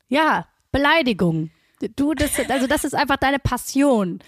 [0.10, 1.50] ja, Beleidigung.
[1.96, 4.20] Du, das, also das ist einfach deine Passion,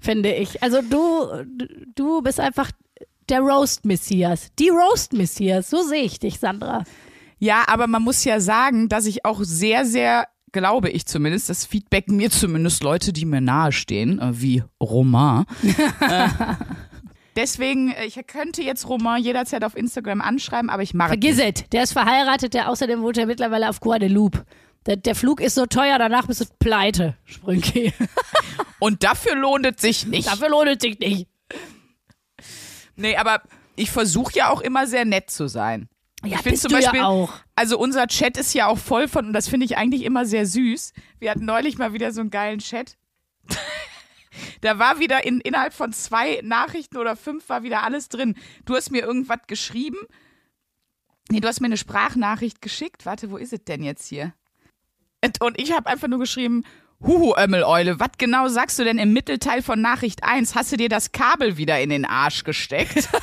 [0.00, 0.62] finde ich.
[0.62, 1.44] Also du,
[1.94, 2.70] du bist einfach
[3.28, 4.52] der Roast-Messias.
[4.58, 5.68] Die Roast-Messias.
[5.68, 6.84] So sehe ich dich, Sandra.
[7.38, 11.64] Ja, aber man muss ja sagen, dass ich auch sehr, sehr, glaube ich zumindest, das
[11.64, 15.44] feedbacken mir zumindest Leute, die mir nahestehen, äh, wie Romain.
[16.00, 16.28] äh,
[17.36, 21.68] deswegen, äh, ich könnte jetzt Romain jederzeit auf Instagram anschreiben, aber ich mache Vergiss es.
[21.70, 24.44] Der ist verheiratet, der außerdem wohnt er mittlerweile auf Guadeloupe.
[24.86, 27.92] Der, der Flug ist so teuer, danach bist du pleite, Sprünki.
[28.80, 30.26] Und dafür lohnt es sich nicht.
[30.26, 31.28] Dafür lohnt es sich nicht.
[32.96, 33.42] Nee, aber
[33.76, 35.88] ich versuche ja auch immer sehr nett zu sein.
[36.24, 37.32] Ja, ich bin zum du Beispiel, ja auch.
[37.56, 40.46] also unser Chat ist ja auch voll von, und das finde ich eigentlich immer sehr
[40.46, 40.92] süß.
[41.18, 42.96] Wir hatten neulich mal wieder so einen geilen Chat.
[44.60, 48.36] da war wieder in, innerhalb von zwei Nachrichten oder fünf war wieder alles drin.
[48.64, 49.98] Du hast mir irgendwas geschrieben.
[51.28, 53.04] Nee, du hast mir eine Sprachnachricht geschickt.
[53.06, 54.32] Warte, wo ist es denn jetzt hier?
[55.40, 56.64] Und, ich habe einfach nur geschrieben,
[57.00, 60.54] Huhu, Ömmeläule, was genau sagst du denn im Mittelteil von Nachricht 1?
[60.54, 63.08] Hast du dir das Kabel wieder in den Arsch gesteckt?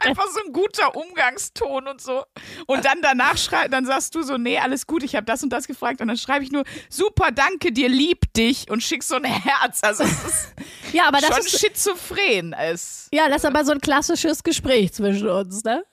[0.00, 2.24] Einfach so ein guter Umgangston und so.
[2.66, 5.50] Und dann danach schrei dann sagst du so, nee, alles gut, ich habe das und
[5.50, 6.00] das gefragt.
[6.00, 9.78] Und dann schreibe ich nur, super, danke dir, lieb dich und schick so ein Herz.
[9.82, 10.54] Also es ist
[10.92, 12.52] Ja, aber das schon ist, schizophren.
[12.52, 13.08] Es.
[13.12, 15.84] ja, das ist aber so ein klassisches Gespräch zwischen uns, ne?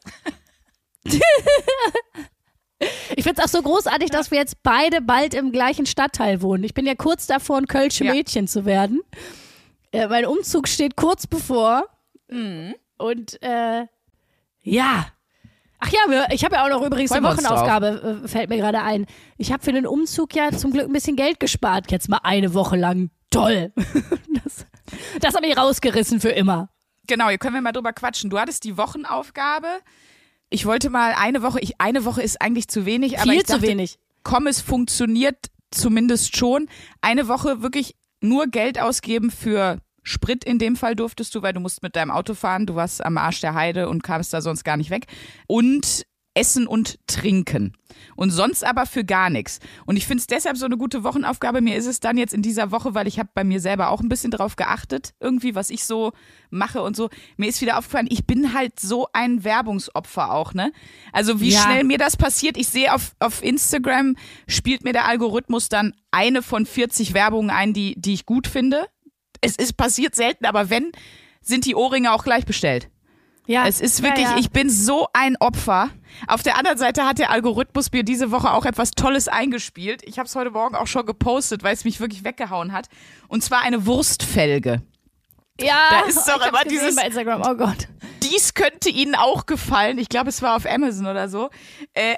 [3.16, 6.64] Ich finde es auch so großartig, dass wir jetzt beide bald im gleichen Stadtteil wohnen.
[6.64, 8.14] Ich bin ja kurz davor, ein Kölsche Ja.
[8.14, 9.02] Mädchen zu werden.
[9.92, 11.88] Äh, mein Umzug steht kurz bevor.
[12.30, 12.76] Mhm.
[12.98, 13.86] Und äh,
[14.62, 15.08] ja.
[15.80, 18.58] Ach ja, wir, ich habe ja auch noch übrigens Freuen eine Wochenaufgabe, äh, fällt mir
[18.58, 19.06] gerade ein.
[19.38, 22.54] Ich habe für den Umzug ja zum Glück ein bisschen Geld gespart, jetzt mal eine
[22.54, 23.10] Woche lang.
[23.30, 23.72] Toll.
[24.44, 24.66] Das,
[25.20, 26.70] das habe ich rausgerissen für immer.
[27.08, 28.30] Genau, hier können wir mal drüber quatschen.
[28.30, 29.68] Du hattest die Wochenaufgabe.
[30.50, 33.48] Ich wollte mal eine Woche, ich, eine Woche ist eigentlich zu wenig, aber Viel ich
[33.48, 34.00] dachte, zu wenig.
[34.24, 35.38] komm, es funktioniert
[35.72, 36.68] zumindest schon.
[37.02, 41.60] Eine Woche wirklich nur Geld ausgeben für Sprit in dem Fall durftest du, weil du
[41.60, 44.64] musst mit deinem Auto fahren, du warst am Arsch der Heide und kamst da sonst
[44.64, 45.06] gar nicht weg.
[45.46, 46.06] Und
[46.40, 47.74] Essen und Trinken.
[48.16, 49.60] Und sonst aber für gar nichts.
[49.86, 51.60] Und ich finde es deshalb so eine gute Wochenaufgabe.
[51.60, 54.00] Mir ist es dann jetzt in dieser Woche, weil ich habe bei mir selber auch
[54.00, 56.14] ein bisschen drauf geachtet, irgendwie, was ich so
[56.50, 57.10] mache und so.
[57.36, 60.72] Mir ist wieder aufgefallen, ich bin halt so ein Werbungsopfer auch, ne?
[61.12, 61.62] Also wie Ja.
[61.64, 62.58] schnell mir das passiert.
[62.58, 64.16] Ich sehe auf, auf Instagram,
[64.48, 68.88] spielt mir der Algorithmus dann eine von 40 Werbungen ein, die, die ich gut finde.
[69.42, 70.92] Es ist passiert selten, aber wenn,
[71.42, 72.90] sind die Ohrringe auch gleich bestellt.
[73.50, 74.38] Ja, Es ist wirklich, ja, ja.
[74.38, 75.90] ich bin so ein Opfer.
[76.28, 80.04] Auf der anderen Seite hat der Algorithmus mir diese Woche auch etwas Tolles eingespielt.
[80.06, 82.90] Ich habe es heute Morgen auch schon gepostet, weil es mich wirklich weggehauen hat.
[83.28, 84.84] Und zwar eine Wurstfelge.
[85.60, 87.42] Ja, Da ist doch immer dieses- bei Instagram.
[87.42, 87.88] Oh Gott.
[88.30, 89.98] Dies könnte Ihnen auch gefallen.
[89.98, 91.50] Ich glaube, es war auf Amazon oder so.
[91.94, 92.16] Äh,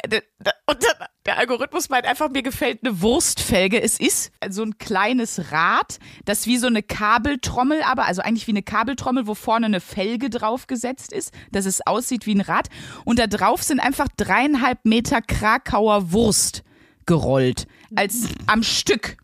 [0.65, 3.81] und dann, der Algorithmus meint einfach, mir gefällt eine Wurstfelge.
[3.81, 8.51] Es ist so ein kleines Rad, das wie so eine Kabeltrommel, aber also eigentlich wie
[8.51, 12.67] eine Kabeltrommel, wo vorne eine Felge draufgesetzt ist, dass es aussieht wie ein Rad.
[13.05, 16.63] Und da drauf sind einfach dreieinhalb Meter Krakauer Wurst
[17.05, 17.67] gerollt.
[17.95, 19.17] Als am Stück.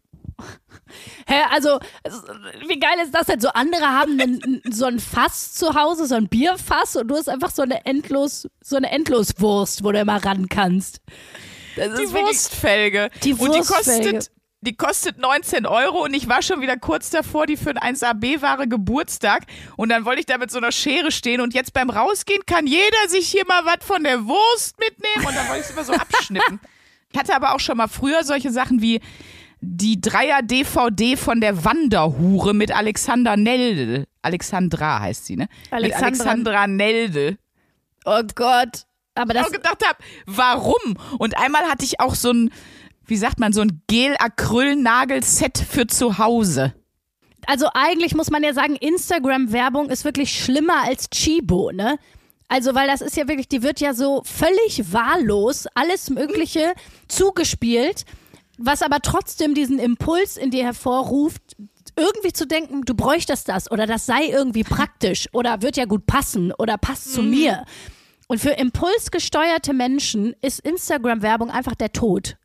[1.27, 1.79] Hä, also,
[2.67, 3.39] wie geil ist das denn?
[3.39, 7.29] So andere haben einen, so ein Fass zu Hause, so ein Bierfass und du hast
[7.29, 11.01] einfach so eine endlos, so eine Endloswurst, wo du immer ran kannst.
[11.75, 13.09] Das Die Wurstfelge.
[13.23, 14.13] Die Und die Wurstfelge.
[14.13, 17.95] kostet, die kostet 19 Euro und ich war schon wieder kurz davor, die für ein
[17.95, 19.43] 1AB-Ware Geburtstag.
[19.75, 22.65] Und dann wollte ich da mit so einer Schere stehen und jetzt beim Rausgehen kann
[22.65, 25.83] jeder sich hier mal was von der Wurst mitnehmen und dann wollte ich es immer
[25.83, 26.59] so abschnippen.
[27.09, 28.99] Ich hatte aber auch schon mal früher solche Sachen wie
[29.61, 34.07] die Dreier-DVD von der Wanderhure mit Alexander Nelde.
[34.21, 35.47] Alexandra heißt sie, ne?
[35.71, 37.37] Alexandra- Mit Alexandra Nelde.
[38.05, 38.83] Oh Gott.
[39.15, 40.95] Aber Ich das, auch gedacht habe, warum?
[41.17, 42.51] Und einmal hatte ich auch so ein,
[43.05, 46.73] wie sagt man, so ein Gel-Acryl-Nagelset für zu Hause.
[47.47, 51.97] also eigentlich muss man ja sagen, Instagram-Werbung ist wirklich schlimmer als Chibo, ne?
[52.49, 56.73] Also, weil das ist ja wirklich, die wird ja so völlig wahllos, alles Mögliche
[57.09, 58.05] zugespielt,
[58.57, 61.55] was aber trotzdem diesen Impuls in dir hervorruft,
[61.95, 66.05] irgendwie zu denken, du bräuchtest das oder das sei irgendwie praktisch oder wird ja gut
[66.05, 67.65] passen oder passt zu mir.
[68.27, 72.37] Und für impulsgesteuerte Menschen ist Instagram-Werbung einfach der Tod.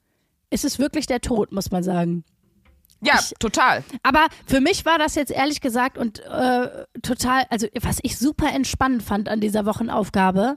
[0.50, 2.24] Es ist wirklich der Tod, muss man sagen.
[3.02, 3.82] Ja, total.
[4.04, 8.48] Aber für mich war das jetzt ehrlich gesagt und äh, total, also was ich super
[8.52, 10.56] entspannend fand an dieser Wochenaufgabe,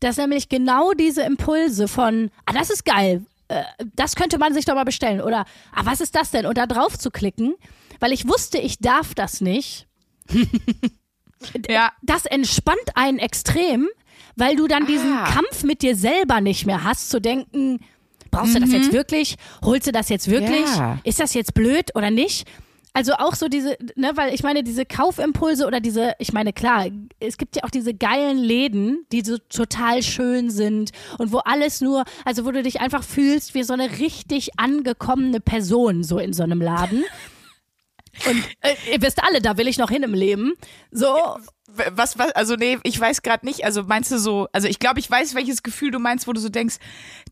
[0.00, 3.64] dass nämlich genau diese Impulse von, ah, das ist geil, äh,
[3.94, 6.46] das könnte man sich doch mal bestellen oder, ah, was ist das denn?
[6.46, 7.54] Und da drauf zu klicken,
[8.00, 9.86] weil ich wusste, ich darf das nicht.
[11.68, 11.92] Ja.
[12.02, 13.88] Das entspannt einen extrem,
[14.36, 15.24] weil du dann diesen Ah.
[15.30, 17.80] Kampf mit dir selber nicht mehr hast, zu denken,
[18.30, 19.36] brauchst du das jetzt wirklich?
[19.62, 20.66] Holst du das jetzt wirklich?
[20.66, 20.76] Mhm.
[20.78, 20.98] Ja.
[21.04, 22.48] Ist das jetzt blöd oder nicht?
[22.96, 26.86] Also auch so diese, ne, weil ich meine, diese Kaufimpulse oder diese, ich meine, klar,
[27.18, 31.80] es gibt ja auch diese geilen Läden, die so total schön sind und wo alles
[31.80, 36.32] nur, also wo du dich einfach fühlst wie so eine richtig angekommene Person so in
[36.32, 37.04] so einem Laden.
[38.28, 40.52] Und äh, ihr wisst alle, da will ich noch hin im Leben.
[40.92, 43.64] So, Was, was, also nee, ich weiß gerade nicht.
[43.64, 46.40] Also meinst du so, also ich glaube, ich weiß, welches Gefühl du meinst, wo du
[46.40, 46.76] so denkst,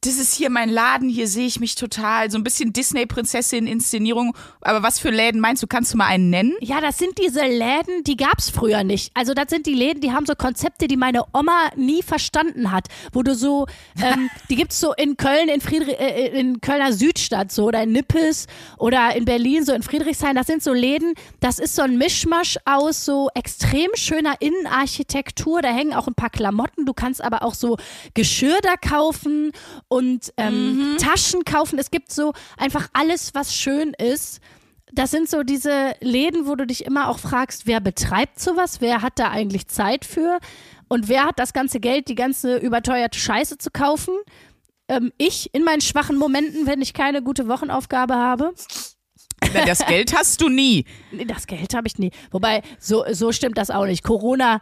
[0.00, 2.30] das ist hier mein Laden, hier sehe ich mich total.
[2.30, 4.34] So ein bisschen Disney-Prinzessin-Inszenierung.
[4.62, 5.66] Aber was für Läden meinst du?
[5.66, 6.54] Kannst du mal einen nennen?
[6.60, 9.10] Ja, das sind diese Läden, die gab's früher nicht.
[9.12, 12.88] Also das sind die Läden, die haben so Konzepte, die meine Oma nie verstanden hat.
[13.12, 13.66] Wo du so,
[14.02, 17.92] ähm, die gibt's so in Köln, in, Friedrich, äh, in Kölner Südstadt so oder in
[17.92, 18.46] Nippes
[18.78, 20.36] oder in Berlin so in Friedrichshain.
[20.36, 23.90] Das sind so Läden, das ist so ein Mischmasch aus so extrem
[24.22, 25.62] schöner Innenarchitektur.
[25.62, 26.86] Da hängen auch ein paar Klamotten.
[26.86, 27.76] Du kannst aber auch so
[28.14, 29.52] Geschirr da kaufen
[29.88, 31.78] und ähm, Taschen kaufen.
[31.78, 34.40] Es gibt so einfach alles, was schön ist
[34.94, 39.00] das sind so diese Läden, wo du dich immer auch fragst, wer betreibt sowas, wer
[39.00, 40.38] hat da eigentlich Zeit für
[40.86, 44.12] und wer hat das ganze Geld, die ganze überteuerte Scheiße zu kaufen.
[44.88, 48.52] Ähm, ich in meinen schwachen Momenten, wenn ich keine gute Wochenaufgabe habe.
[49.66, 50.84] Das Geld hast du nie.
[51.10, 52.10] Nee, das Geld habe ich nie.
[52.30, 54.02] Wobei, so, so stimmt das auch nicht.
[54.02, 54.60] Corona,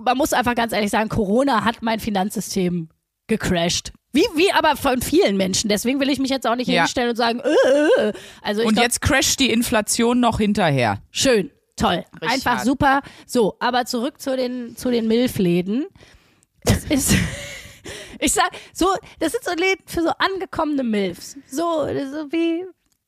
[0.00, 2.88] man muss einfach ganz ehrlich sagen, Corona hat mein Finanzsystem
[3.26, 3.92] gecrashed.
[4.12, 5.68] Wie, wie aber von vielen Menschen.
[5.70, 6.82] Deswegen will ich mich jetzt auch nicht Ja.
[6.82, 8.12] hinstellen und sagen, äh, äh.
[8.42, 11.00] also ich Und glaub, jetzt crasht die Inflation noch hinterher.
[11.10, 12.66] Schön, toll, Richtig einfach hart.
[12.66, 13.00] super.
[13.26, 15.86] So, aber zurück zu den, zu den Milfläden.
[16.66, 17.14] Es ist,
[18.20, 18.86] ich sag, so,
[19.18, 21.36] das sind so Läden für so angekommene Milfs.
[21.50, 22.64] So, so wie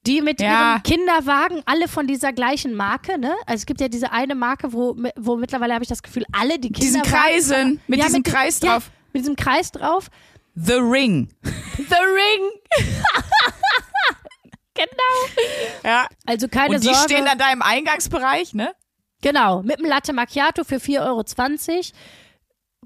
[0.07, 0.73] die mit Ja.
[0.75, 3.35] ihrem Kinderwagen, alle von dieser gleichen Marke, ne?
[3.47, 6.59] Also es gibt ja diese eine Marke, wo, wo mittlerweile habe ich das Gefühl, alle
[6.59, 7.25] die Diesen Kinderwagen.
[7.33, 8.91] Kreisen, mit diesem dem- Kreis ja, drauf.
[9.13, 10.09] mit diesem Kreis drauf.
[10.57, 11.29] The Ring.
[11.43, 12.87] The Ring.
[14.75, 15.43] genau.
[15.85, 16.07] Ja.
[16.27, 17.01] Also keine Und die Sorge.
[17.13, 18.73] stehen dann da im Eingangsbereich, ne?
[19.23, 21.23] Genau, mit einem Latte Macchiato für 4,20 Euro.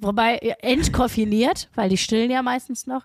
[0.01, 3.05] Wobei entkoffiniert, weil die stillen ja meistens noch.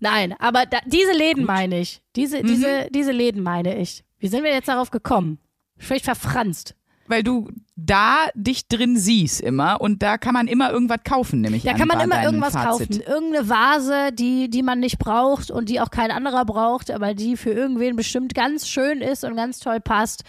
[0.00, 2.02] Nein, aber da, diese Läden meine ich.
[2.16, 4.04] Diese, diese, diese Läden meine ich.
[4.18, 5.38] Wie sind wir jetzt darauf gekommen?
[5.76, 6.74] Vielleicht verfranst.
[7.06, 11.62] Weil du da dich drin siehst immer und da kann man immer irgendwas kaufen, nämlich
[11.62, 12.90] Da an, kann man immer irgendwas Fazit.
[12.90, 13.00] kaufen.
[13.00, 17.36] Irgendeine Vase, die, die man nicht braucht und die auch kein anderer braucht, aber die
[17.36, 20.22] für irgendwen bestimmt ganz schön ist und ganz toll passt.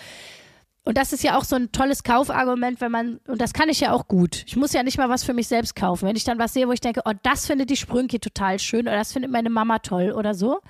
[0.83, 3.81] Und das ist ja auch so ein tolles Kaufargument, wenn man, und das kann ich
[3.81, 4.43] ja auch gut.
[4.47, 6.07] Ich muss ja nicht mal was für mich selbst kaufen.
[6.07, 8.87] Wenn ich dann was sehe, wo ich denke, oh, das findet die Sprünki total schön
[8.87, 10.61] oder das findet meine Mama toll oder so.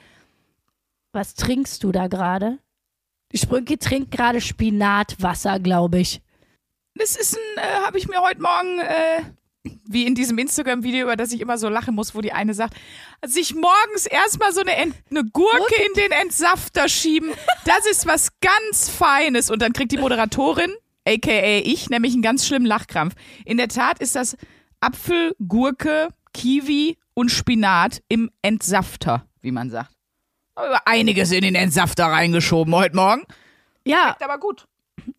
[1.14, 2.60] Was trinkst du da gerade?
[3.32, 6.22] Die Sprünki trinkt gerade Spinatwasser, glaube ich.
[6.96, 9.22] Das ist ein, äh, habe ich mir heute Morgen, äh,
[9.64, 12.76] wie in diesem Instagram-Video, über das ich immer so lachen muss, wo die eine sagt,
[13.26, 17.32] sich morgens erstmal so eine, Ent eine Gurke in den Entsafter schieben,
[17.66, 19.50] das ist was ganz Feines.
[19.50, 20.74] Und dann kriegt die Moderatorin,
[21.06, 23.16] aka ich, nämlich einen ganz schlimmen Lachkrampf.
[23.46, 24.38] In der Tat ist das
[24.80, 29.92] Apfel, Gurke, Kiwi und Spinat im Entsafter, wie man sagt.
[30.56, 33.24] Aber einiges in den Entsafter reingeschoben heute Morgen.
[33.86, 34.68] Ja, Schmeckt aber gut.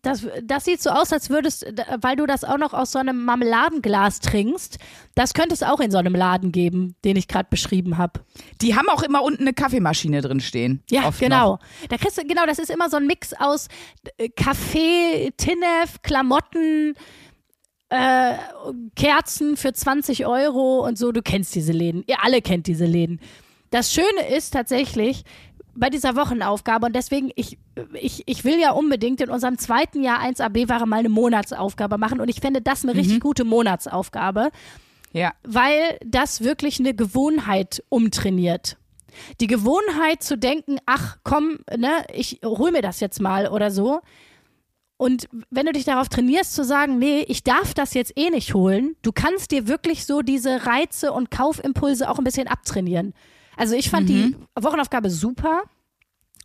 [0.01, 1.65] Das, das sieht so aus, als würdest,
[2.01, 4.77] weil du das auch noch aus so einem Marmeladenglas trinkst.
[5.15, 8.21] Das könnte es auch in so einem Laden geben, den ich gerade beschrieben habe.
[8.61, 10.83] Die haben auch immer unten eine Kaffeemaschine drin stehen.
[10.89, 11.51] Ja, genau.
[11.53, 11.59] Noch.
[11.89, 13.67] Da kriegst du, genau, das ist immer so ein Mix aus
[14.17, 16.95] äh, Kaffee, Tinnef, Klamotten,
[17.89, 18.35] äh,
[18.95, 21.11] Kerzen für 20 Euro und so.
[21.11, 22.03] Du kennst diese Läden.
[22.07, 23.19] Ihr alle kennt diese Läden.
[23.71, 25.23] Das Schöne ist tatsächlich,
[25.75, 27.57] bei dieser Wochenaufgabe und deswegen, ich,
[27.93, 32.29] ich, ich will ja unbedingt in unserem zweiten Jahr 1AB-Ware mal eine Monatsaufgabe machen und
[32.29, 34.49] ich finde das eine richtig gute Monatsaufgabe,
[35.13, 35.33] Ja.
[35.43, 38.77] weil das wirklich eine Gewohnheit umtrainiert.
[39.41, 43.99] Die Gewohnheit zu denken, ach komm, ne, ich hol mir das jetzt mal oder so.
[44.97, 48.53] Und wenn du dich darauf trainierst zu sagen, nee, ich darf das jetzt eh nicht
[48.53, 53.13] holen, du kannst dir wirklich so diese Reize und Kaufimpulse auch ein bisschen abtrainieren.
[53.57, 55.63] Also ich fand die Wochenaufgabe super.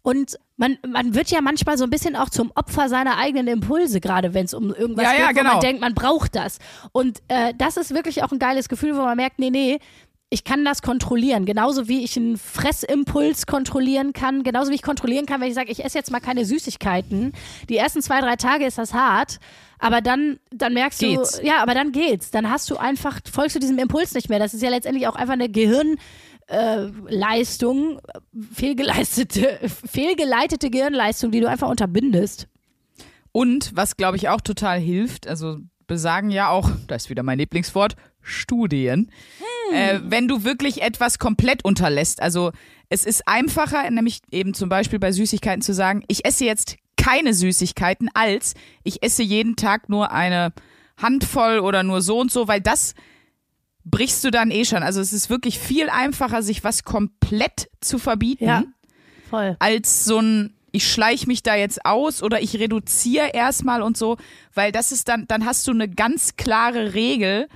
[0.03, 4.01] Und man, man wird ja manchmal so ein bisschen auch zum Opfer seiner eigenen Impulse,
[4.01, 5.53] gerade wenn es um irgendwas Ja, geht, ja, wo genau.
[5.55, 6.59] man denkt, man braucht das.
[6.93, 9.81] Und äh, das ist wirklich auch ein geiles Gefühl, wo man merkt, nee, nee,
[10.29, 11.45] ich kann das kontrollieren.
[11.45, 14.43] Genauso wie ich einen Fressimpuls kontrollieren kann.
[14.43, 17.33] Genauso wie ich kontrollieren kann, wenn ich sage, ich esse jetzt mal keine Süßigkeiten.
[17.69, 19.39] Die ersten zwei, drei Tage ist das hart.
[19.79, 21.39] Aber dann, dann merkst Geht's.
[21.39, 22.31] du, ja, aber dann geht's.
[22.31, 24.39] Dann hast du einfach, folgst du diesem Impuls nicht mehr.
[24.39, 25.97] Das ist ja letztendlich auch einfach eine Gehirn,
[26.47, 28.01] äh, Leistung,
[28.53, 32.49] fehlgeleistete, fehlgeleitete Gehirnleistung, die du einfach unterbindest.
[33.33, 37.39] Und was, glaube ich, auch total hilft, also besagen ja auch, da ist wieder mein
[37.39, 39.11] Lieblingswort, Studien,
[39.73, 42.21] äh, wenn du wirklich etwas komplett unterlässt.
[42.21, 42.51] Also
[42.89, 47.35] es ist einfacher, nämlich eben zum Beispiel bei Süßigkeiten zu sagen, ich esse jetzt keine
[47.35, 50.53] Süßigkeiten, als ich esse jeden Tag nur eine
[50.97, 52.95] Handvoll oder nur so und so, weil das
[53.87, 54.83] brichst du dann eh schon.
[54.83, 58.65] Also es ist wirklich viel einfacher, sich was komplett zu verbieten Ja,
[59.31, 59.57] voll.
[59.59, 64.19] als so ein ich schleich mich da jetzt aus oder ich reduziere erstmal und so,
[64.53, 67.49] weil das ist dann, dann hast du eine ganz klare Regel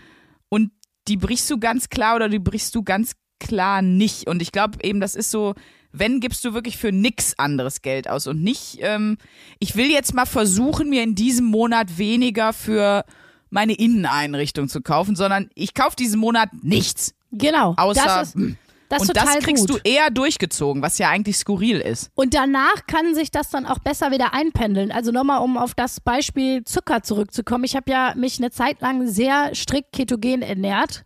[0.48, 0.70] und
[1.06, 4.26] die brichst du ganz klar oder die brichst du ganz klar nicht.
[4.26, 5.54] Und ich glaube eben, das ist so,
[5.92, 9.18] wenn gibst du wirklich für nix anderes Geld aus und nicht, ähm,
[9.58, 13.04] ich will jetzt mal versuchen, mir in diesem Monat weniger für
[13.50, 17.14] meine Inneneinrichtung zu kaufen, sondern ich kaufe diesen Monat nichts.
[17.32, 17.74] Genau.
[17.76, 18.56] Außer, das ist,
[18.90, 19.80] das und total das kriegst gut.
[19.84, 22.10] du eher durchgezogen, was ja eigentlich skurril ist.
[22.16, 24.90] Und danach kann sich das dann auch besser wieder einpendeln.
[24.90, 27.62] Also nochmal, um auf das Beispiel Zucker zurückzukommen.
[27.62, 31.04] Ich habe ja mich eine Zeit lang sehr strikt ketogen ernährt.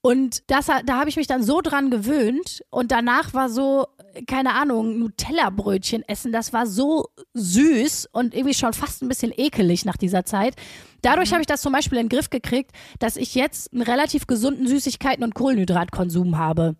[0.00, 2.64] Und das, da habe ich mich dann so dran gewöhnt.
[2.70, 3.86] Und danach war so,
[4.26, 6.32] keine Ahnung, Nutella-Brötchen essen.
[6.32, 10.54] Das war so süß und irgendwie schon fast ein bisschen ekelig nach dieser Zeit.
[11.02, 14.26] Dadurch habe ich das zum Beispiel in den Griff gekriegt, dass ich jetzt einen relativ
[14.26, 16.76] gesunden Süßigkeiten- und Kohlenhydratkonsum habe.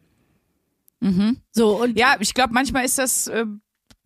[1.52, 3.44] So, und Ja, ich glaube, manchmal ist das, äh,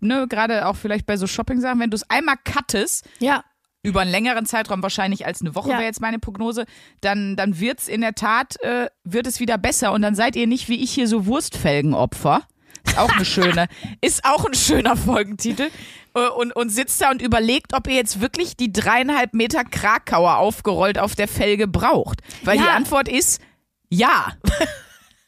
[0.00, 3.44] ne, gerade auch vielleicht bei so Shopping-Sachen, wenn du es einmal cuttest, ja,
[3.84, 5.74] über einen längeren Zeitraum wahrscheinlich als eine Woche Ja.
[5.76, 6.64] wäre jetzt meine Prognose,
[7.00, 10.48] dann, dann wird's in der Tat, äh, wird es wieder besser und dann seid ihr
[10.48, 12.42] nicht wie ich hier so Wurstfelgenopfer.
[12.86, 13.66] Ist auch eine schöne,
[14.00, 15.70] ist auch ein schöner Folgentitel.
[16.14, 20.36] Äh, Und, und sitzt da und überlegt, ob ihr jetzt wirklich die dreieinhalb Meter Krakauer
[20.38, 22.20] aufgerollt auf der Felge braucht.
[22.44, 22.62] Weil Ja.
[22.64, 23.40] die Antwort ist
[23.90, 24.32] ja.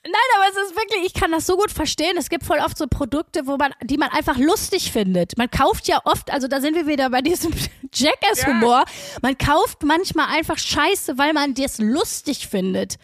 [0.03, 2.17] Nein, aber es ist wirklich, ich kann das so gut verstehen.
[2.17, 5.37] Es gibt voll oft so Produkte, wo man, die man einfach lustig findet.
[5.37, 7.53] Man kauft ja oft, also da sind wir wieder bei diesem
[7.93, 8.85] Jackass-Humor.
[9.21, 12.97] Man kauft manchmal einfach Scheiße, weil man das lustig findet.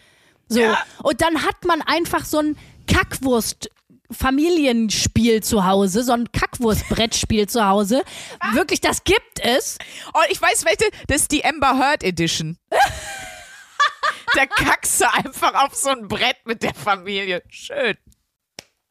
[0.47, 0.61] So.
[1.03, 2.57] Und dann hat man einfach so ein
[2.87, 3.69] Kackwurst.
[4.11, 8.03] Familienspiel zu Hause, so ein Kackwurstbrettspiel zu Hause.
[8.53, 9.77] Wirklich, das gibt es.
[10.13, 12.57] Oh, ich weiß, welche, das ist die Amber Heard Edition.
[14.35, 17.43] da kackst du einfach auf so ein Brett mit der Familie.
[17.49, 17.97] Schön.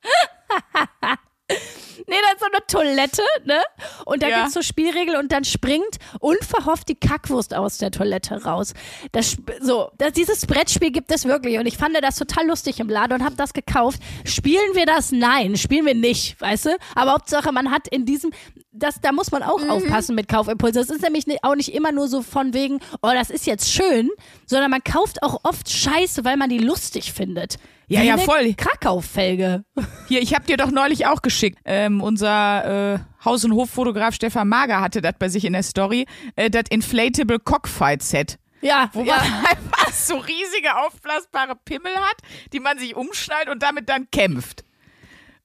[2.06, 3.60] Nee, da ist so eine Toilette, ne?
[4.04, 4.38] Und da Ja.
[4.40, 8.74] gibt's so Spielregeln und dann springt unverhofft die Kackwurst aus der Toilette raus.
[9.12, 12.88] Das, so, das, dieses Brettspiel gibt es wirklich und ich fand das total lustig im
[12.88, 14.00] Laden und habe das gekauft.
[14.24, 15.12] Spielen wir das?
[15.12, 16.76] Nein, spielen wir nicht, weißt du?
[16.94, 18.32] Aber Hauptsache, man hat in diesem,
[18.78, 19.70] das, da muss man auch Mhm.
[19.70, 20.80] aufpassen mit Kaufimpulsen.
[20.82, 24.10] Das ist nämlich auch nicht immer nur so von wegen, oh, das ist jetzt schön,
[24.46, 27.56] sondern man kauft auch oft Scheiße, weil man die lustig findet.
[27.88, 28.52] Ja, Wie ja, voll.
[28.54, 29.64] Krakau-Felge.
[30.08, 31.58] Hier, ich habe dir doch neulich auch geschickt.
[31.64, 36.06] Ähm, unser äh, Haus- und Hoffotograf Stefan Mager hatte das bei sich in der Story.
[36.34, 38.38] Äh, das Inflatable Cockfight Set.
[38.60, 39.16] Ja, Wo ja.
[39.16, 42.16] man einfach so riesige aufblasbare Pimmel hat,
[42.52, 44.64] die man sich umschnallt und damit dann kämpft.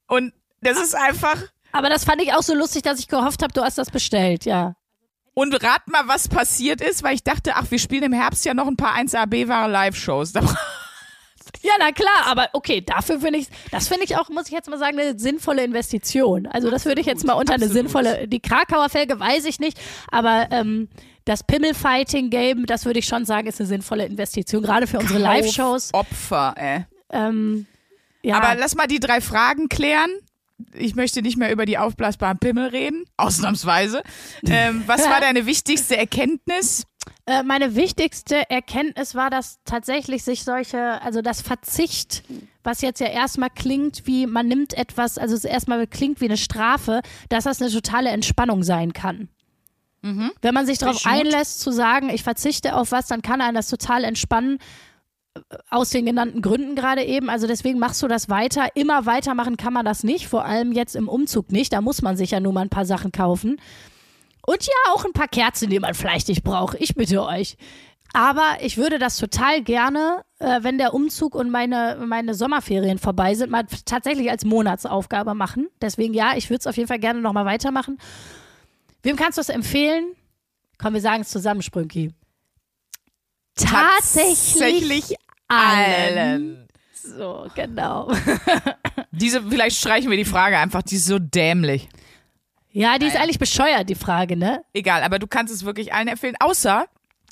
[0.08, 1.36] Und das ist einfach.
[1.72, 4.44] Aber das fand ich auch so lustig, dass ich gehofft habe, du hast das bestellt,
[4.44, 4.74] ja.
[5.34, 8.52] Und rat mal, was passiert ist, weil ich dachte, ach, wir spielen im Herbst ja
[8.52, 10.32] noch ein paar 1AB-ware Live-Shows.
[11.64, 14.68] Ja, na klar, aber okay, dafür finde ich, das finde ich auch, muss ich jetzt
[14.68, 16.46] mal sagen, eine sinnvolle Investition.
[16.46, 17.84] Also das würde ich jetzt mal unter eine absolut.
[17.84, 19.78] sinnvolle, die Krakauer Felge weiß ich nicht,
[20.10, 20.88] aber ähm,
[21.24, 25.94] das Pimmel-Fighting-Game, das würde ich schon sagen, ist eine sinnvolle Investition, gerade für unsere Live-Shows.
[25.94, 26.84] Opfer, ey.
[27.10, 27.66] Ähm,
[28.22, 30.10] ja, Aber lass mal die drei Fragen klären.
[30.74, 34.02] Ich möchte nicht mehr über die aufblasbaren Pimmel reden, ausnahmsweise.
[34.44, 36.84] Ähm, was war deine wichtigste Erkenntnis?
[37.26, 42.24] äh, meine wichtigste Erkenntnis war, dass tatsächlich sich solche, also das Verzicht
[42.64, 46.36] was jetzt ja erstmal klingt wie, man nimmt etwas, also es erstmal klingt wie eine
[46.36, 49.28] Strafe, dass das eine totale Entspannung sein kann.
[50.04, 53.68] Wenn man sich darauf einlässt, zu sagen, ich verzichte auf was, dann kann einen das
[53.68, 54.58] total entspannen.
[55.70, 57.30] Aus den genannten Gründen gerade eben.
[57.30, 58.68] Also deswegen machst du das weiter.
[58.74, 61.72] Immer weitermachen kann man das nicht, vor allem jetzt im Umzug nicht.
[61.72, 63.60] Da muss man sich ja nur mal ein paar Sachen kaufen.
[64.44, 66.76] Und ja, auch ein paar Kerzen, die man vielleicht nicht braucht.
[66.80, 67.56] Ich bitte euch.
[68.12, 73.34] Aber ich würde das total gerne, äh, wenn der Umzug und meine, meine Sommerferien vorbei
[73.34, 75.68] sind, mal tatsächlich als Monatsaufgabe machen.
[75.80, 77.98] Deswegen ja, ich würde es auf jeden Fall gerne nochmal weitermachen.
[79.02, 80.14] Wem kannst du es empfehlen?
[80.78, 82.12] Komm, wir sagen es zusammen, Sprünki.
[83.54, 85.16] Tatsächlich, Tatsächlich
[85.52, 86.68] allen.
[86.92, 88.12] So, genau.
[89.10, 91.88] Diese, vielleicht streichen wir die Frage einfach, die ist so dämlich.
[92.70, 94.62] Ja, die ist eigentlich bescheuert, die Frage, ne?
[94.72, 96.86] Egal, aber du kannst es wirklich allen empfehlen, außer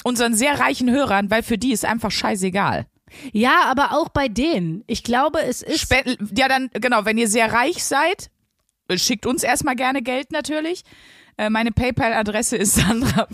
[0.04, 2.86] unseren sehr reichen Hörern, weil für die ist einfach scheißegal.
[3.32, 4.84] Ja, aber auch bei denen.
[4.86, 5.80] Ich glaube, es ist.
[5.80, 8.30] Spenden, ja, dann, genau, wenn ihr sehr reich seid,
[8.88, 10.84] äh, schickt uns erstmal gerne Geld natürlich.
[11.36, 13.26] Äh, meine PayPal-Adresse ist Sandra.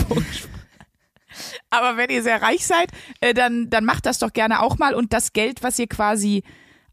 [1.70, 4.94] Aber wenn ihr sehr reich seid, äh, dann, dann macht das doch gerne auch mal.
[4.94, 6.42] Und das Geld, was ihr quasi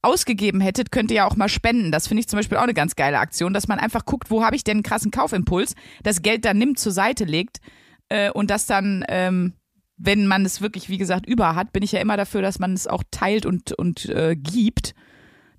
[0.03, 1.91] ausgegeben hättet, könnt ihr ja auch mal spenden.
[1.91, 4.43] Das finde ich zum Beispiel auch eine ganz geile Aktion, dass man einfach guckt, wo
[4.43, 7.61] habe ich denn einen krassen Kaufimpuls, das Geld dann nimmt, zur Seite legt
[8.09, 9.53] äh, und das dann, ähm,
[9.97, 12.73] wenn man es wirklich, wie gesagt, über hat, bin ich ja immer dafür, dass man
[12.73, 14.93] es auch teilt und, und äh, gibt.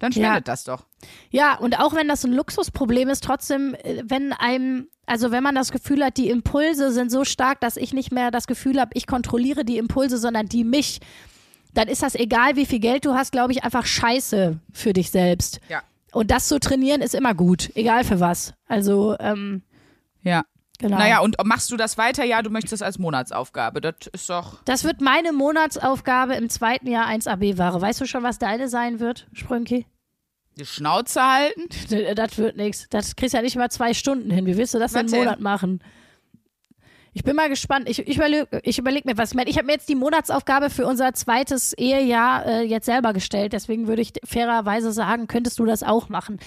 [0.05, 0.41] Dann spendet Ja.
[0.41, 0.85] das doch.
[1.31, 5.55] Ja, und auch wenn das ein Luxusproblem ist, trotzdem, äh, wenn einem, also wenn man
[5.55, 8.91] das Gefühl hat, die Impulse sind so stark, dass ich nicht mehr das Gefühl habe,
[8.93, 11.01] ich kontrolliere die Impulse, sondern die mich,
[11.73, 15.11] dann ist das egal, wie viel Geld du hast, glaube ich, einfach scheiße für dich
[15.11, 15.59] selbst.
[15.71, 15.83] Ja.
[16.13, 18.53] Und das zu trainieren ist immer gut, egal für was.
[18.69, 19.63] Also, ähm,
[20.23, 20.45] Ja.
[20.79, 20.99] genau.
[20.99, 22.25] Naja, und machst du das weiter?
[22.25, 23.81] Ja, du möchtest das als Monatsaufgabe.
[23.81, 24.63] Das ist doch.
[24.65, 27.81] Das wird meine Monatsaufgabe im zweiten Jahr 1AB-Ware.
[27.81, 29.87] Weißt du schon, was deine sein wird, Sprünki?
[30.57, 31.63] Die Schnauze halten?
[32.15, 32.87] Das wird nichts.
[32.91, 34.47] Das kriegst du ja nicht mal zwei Stunden hin.
[34.47, 35.25] Wie willst du das denn einen?
[35.25, 35.83] Monat machen?
[37.17, 37.89] Ich bin mal gespannt.
[37.89, 39.31] Ich, ich überlege ich überleg mir was.
[39.31, 43.13] Ich meine, ich habe mir jetzt die Monatsaufgabe für unser zweites Ehejahr äh, jetzt selber
[43.13, 43.53] gestellt.
[43.53, 46.41] Deswegen würde ich fairerweise sagen, könntest du das auch machen.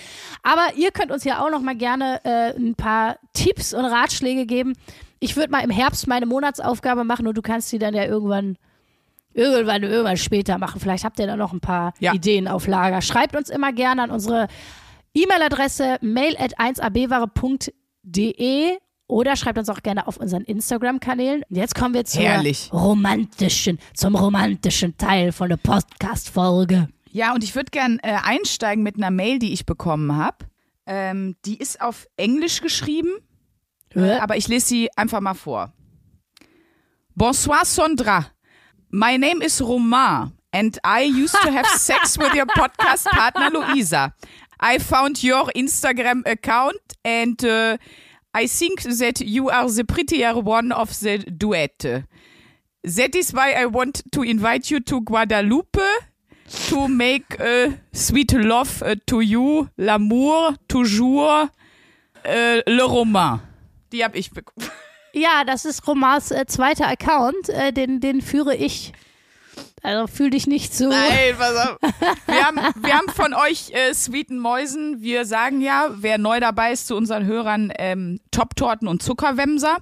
[0.43, 4.45] Aber ihr könnt uns ja auch noch mal gerne äh, ein paar Tipps und Ratschläge
[4.45, 4.73] geben.
[5.19, 8.57] Ich würde mal im Herbst meine Monatsaufgabe machen und du kannst sie dann ja irgendwann
[9.37, 10.81] irgendwann, irgendwann später machen.
[10.81, 12.13] Vielleicht habt ihr da noch ein paar Ja.
[12.13, 13.01] Ideen auf Lager.
[13.01, 14.47] Schreibt uns immer gerne an unsere
[15.13, 18.77] E-Mail-Adresse mail at 1abware.de
[19.07, 21.43] oder schreibt uns auch gerne auf unseren Instagram-Kanälen.
[21.49, 22.69] Und Jetzt kommen wir zur Herrlich.
[22.73, 26.89] romantischen, zum romantischen Teil von der Podcast-Folge.
[27.11, 30.37] Ja, und ich würde gern äh, einsteigen mit einer Mail, die ich bekommen habe.
[30.85, 33.09] Ähm, die ist auf Englisch geschrieben,
[33.95, 35.73] äh, aber ich lese sie einfach mal vor.
[37.15, 38.27] Bonsoir, Sondra.
[38.91, 44.13] My name is Romain and I used to have sex with your podcast partner Luisa.
[44.59, 47.77] I found your Instagram account and uh,
[48.33, 51.79] I think that you are the prettier one of the duet.
[52.83, 55.81] That is why I want to invite you to Guadalupe
[56.69, 61.49] to make uh, sweet love uh, to you, l'amour, toujours,
[62.23, 63.41] uh, le roman.
[63.91, 64.69] Die habe ich bekommen.
[65.17, 67.49] Ja, das ist Romars äh, zweiter Account.
[67.49, 68.93] Äh, den, den führe ich.
[69.81, 70.89] Also fühl dich nicht so.
[70.89, 71.77] Nein, pass auf.
[72.27, 75.01] Wir haben, wir haben von euch äh, sweeten Mäusen.
[75.01, 79.77] Wir sagen ja, wer neu dabei ist zu unseren Hörern, ähm, Top-Torten und Zuckerwemser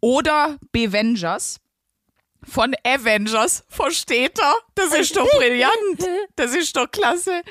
[0.00, 1.60] oder Bevengers.
[2.42, 4.54] Von Avengers, versteht er?
[4.74, 5.70] Das ist doch brillant.
[6.36, 7.42] Das ist doch klasse.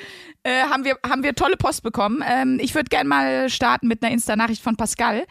[0.41, 2.23] Äh, haben, wir, haben wir tolle Post bekommen.
[2.27, 5.27] Ähm, ich würde gerne mal starten mit einer Insta-Nachricht von Pascal.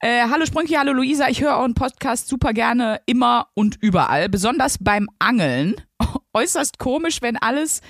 [0.00, 4.78] Äh, hallo Sprünki, hallo Luisa, ich höre euren Podcast super gerne immer und überall, besonders
[4.80, 5.74] beim Angeln.
[6.32, 7.80] Äußerst komisch, wenn alles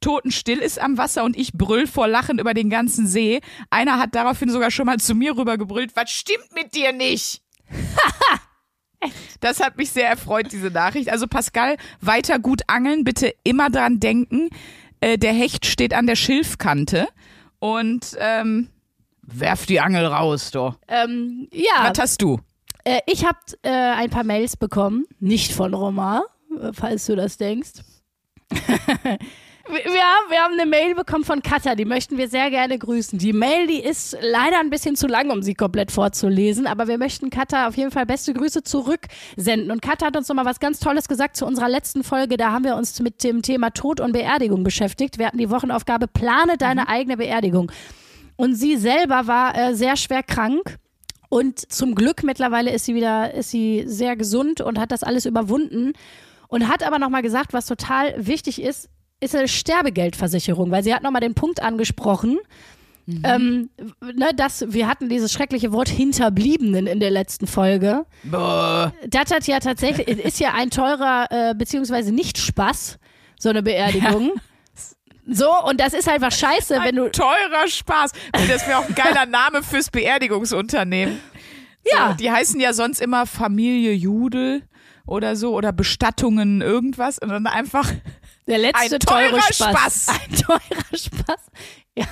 [0.00, 3.42] totenstill ist am Wasser und ich brüll vor Lachen über den ganzen See.
[3.68, 7.42] Einer hat daraufhin sogar schon mal zu mir rüber gebrüllt, was stimmt mit dir nicht?
[9.40, 11.10] Das hat mich sehr erfreut, diese Nachricht.
[11.10, 14.50] Also Pascal, weiter gut angeln, bitte immer dran denken.
[15.00, 17.08] Äh, der Hecht steht an der Schilfkante
[17.60, 18.68] und ähm,
[19.32, 20.76] werf die Angel raus, doch.
[20.88, 22.38] Ähm, ja, Was hast du?
[22.84, 25.04] äh, ich habe äh, ein paar Mails bekommen.
[25.18, 26.24] Nicht von Romar,
[26.60, 27.72] äh, falls du das denkst.
[29.68, 33.20] Wir, haben, wir haben eine Mail bekommen von Katja, die möchten wir sehr gerne grüßen.
[33.20, 36.98] Die Mail, die ist leider ein bisschen zu lang, um sie komplett vorzulesen, aber wir
[36.98, 39.70] möchten Katja auf jeden Fall beste Grüße zurücksenden.
[39.70, 42.36] Und Katja hat uns nochmal was ganz Tolles gesagt zu unserer letzten Folge.
[42.36, 45.18] Da haben wir uns mit dem Thema Tod und Beerdigung beschäftigt.
[45.18, 47.70] Wir hatten die Wochenaufgabe Plane deine eigene Beerdigung.
[48.40, 50.78] Und sie selber war äh, sehr schwer krank.
[51.28, 55.26] Und zum Glück mittlerweile ist sie wieder, ist sie sehr gesund und hat das alles
[55.26, 55.92] überwunden.
[56.48, 58.88] Und hat aber nochmal gesagt, was total wichtig ist,
[59.20, 62.38] ist eine Sterbegeldversicherung, weil sie hat nochmal den Punkt angesprochen,
[63.24, 63.68] ähm,
[64.00, 68.06] ne, dass wir hatten dieses schreckliche Wort Hinterbliebenen in der letzten Folge.
[68.24, 68.94] Boah.
[69.06, 72.98] Das hat ja tatsächlich, ist ja ein teurer, äh, beziehungsweise nicht Spaß,
[73.38, 74.32] so eine Beerdigung.
[75.32, 77.04] So, und das ist einfach scheiße, wenn du.
[77.04, 78.12] Ein teurer Spaß.
[78.48, 81.20] Das wäre auch ein geiler Name fürs Beerdigungsunternehmen.
[81.90, 82.08] Ja.
[82.10, 84.62] So, die heißen ja sonst immer Familie Judel
[85.06, 87.90] oder so oder Bestattungen irgendwas und dann einfach
[88.46, 89.70] Der letzte Ein teurer teure Spaß.
[89.70, 90.08] Spaß.
[90.28, 91.46] Ein teurer Spaß.
[91.96, 92.06] Ja.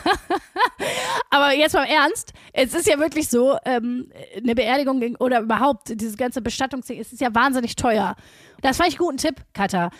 [1.31, 6.01] Aber jetzt mal im Ernst, es ist ja wirklich so, ähm, eine Beerdigung oder überhaupt
[6.01, 8.17] dieses ganze Bestattungsding, es ist ja wahnsinnig teuer.
[8.63, 9.91] Das fand ich guten Tipp, Katha.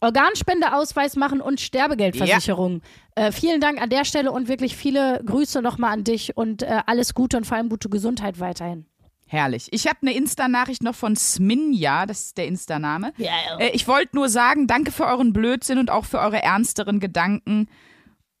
[0.00, 2.82] Organspendeausweis machen und Sterbegeldversicherung.
[3.14, 6.80] Äh, vielen Dank an der Stelle und wirklich viele Grüße nochmal an dich und äh,
[6.86, 8.86] alles Gute und vor allem gute Gesundheit weiterhin.
[9.26, 9.68] herrlich.
[9.72, 13.12] Ich habe eine Insta-Nachricht noch von Sminja, das ist der Insta-Name.
[13.16, 17.00] Ja, Äh, ich wollte nur sagen, danke für euren Blödsinn und auch für eure ernsteren
[17.00, 17.68] Gedanken,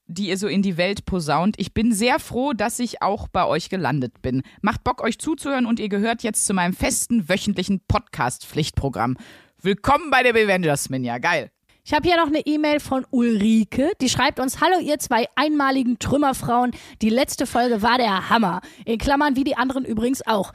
[0.06, 1.54] die ihr so in die Welt posaunt.
[1.58, 4.42] Ich bin sehr froh, dass ich auch bei euch gelandet bin.
[4.60, 9.16] Macht Bock, euch zuzuhören und ihr gehört jetzt zu meinem festen wöchentlichen Podcast-Pflichtprogramm.
[9.64, 11.16] Willkommen bei der Bevengers, Minja.
[11.16, 11.50] Geil.
[11.86, 15.98] Ich habe hier noch eine E-Mail von Ulrike, die schreibt uns, hallo ihr zwei einmaligen
[15.98, 18.60] Trümmerfrauen, die letzte Folge war der Hammer.
[18.84, 20.52] In Klammern wie die anderen übrigens auch.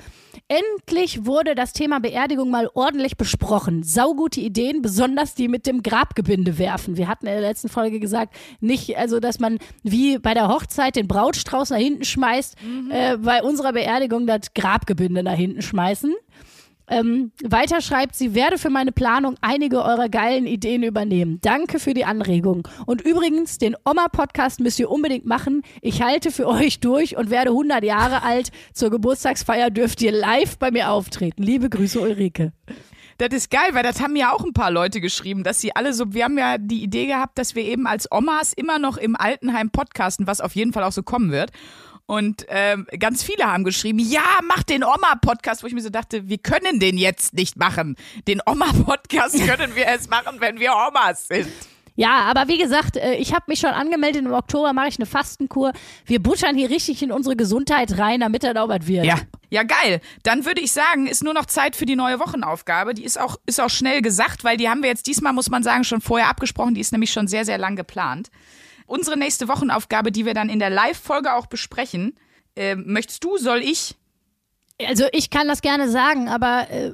[0.47, 3.81] Endlich wurde das Thema Beerdigung mal ordentlich besprochen.
[3.81, 6.95] Saugute Ideen, besonders die mit dem Grabgebinde werfen.
[6.95, 10.95] Wir hatten in der letzten Folge gesagt, nicht, also dass man wie bei der Hochzeit
[10.95, 12.55] den Brautstrauß nach hinten schmeißt,
[12.91, 16.13] äh, bei unserer Beerdigung das Grabgebinde nach hinten schmeißen.
[16.89, 21.39] Ähm, weiter schreibt sie, werde für meine Planung einige eurer geilen Ideen übernehmen.
[21.41, 22.67] Danke für die Anregung.
[22.85, 25.61] Und übrigens, den Oma-Podcast müsst ihr unbedingt machen.
[25.81, 28.51] Ich halte für euch durch und werde 100 Jahre alt.
[28.73, 31.43] Zur Geburtstagsfeier dürft ihr live bei mir auftreten.
[31.43, 32.53] Liebe Grüße, Ulrike.
[33.19, 35.93] Das ist geil, weil das haben ja auch ein paar Leute geschrieben, dass sie alle
[35.93, 39.17] so, wir haben ja die Idee gehabt, dass wir eben als Omas immer noch im
[39.17, 41.51] Altenheim podcasten, was auf jeden Fall auch so kommen wird.
[42.09, 46.27] Und ähm, ganz viele haben geschrieben, ja, mach den Oma-Podcast, wo ich mir so dachte,
[46.27, 47.97] wir können den jetzt nicht machen.
[48.27, 51.51] Den Oma-Podcast können wir erst machen, wenn wir Omas sind.
[51.95, 54.25] Ja, aber wie gesagt, äh, ich habe mich schon angemeldet.
[54.25, 55.71] Im Oktober mache ich eine Fastenkur.
[56.07, 59.05] Wir buttern hier richtig in unsere Gesundheit rein, damit er da was wird.
[59.05, 59.19] Ja.
[59.51, 60.01] Ja, geil.
[60.23, 62.95] Dann würde ich sagen, ist nur noch Zeit für die neue Wochenaufgabe.
[62.95, 65.61] Die ist auch, ist auch schnell gesagt, weil die haben wir jetzt diesmal, muss man
[65.61, 66.73] sagen, schon vorher abgesprochen.
[66.73, 68.31] Die ist nämlich schon sehr, sehr lang geplant.
[68.89, 72.17] Unsere nächste Wochenaufgabe, die wir dann in der Live-Folge auch besprechen,
[72.55, 73.95] äh, möchtest du, soll ich?
[74.87, 76.91] Also ich kann das gerne sagen, aber äh,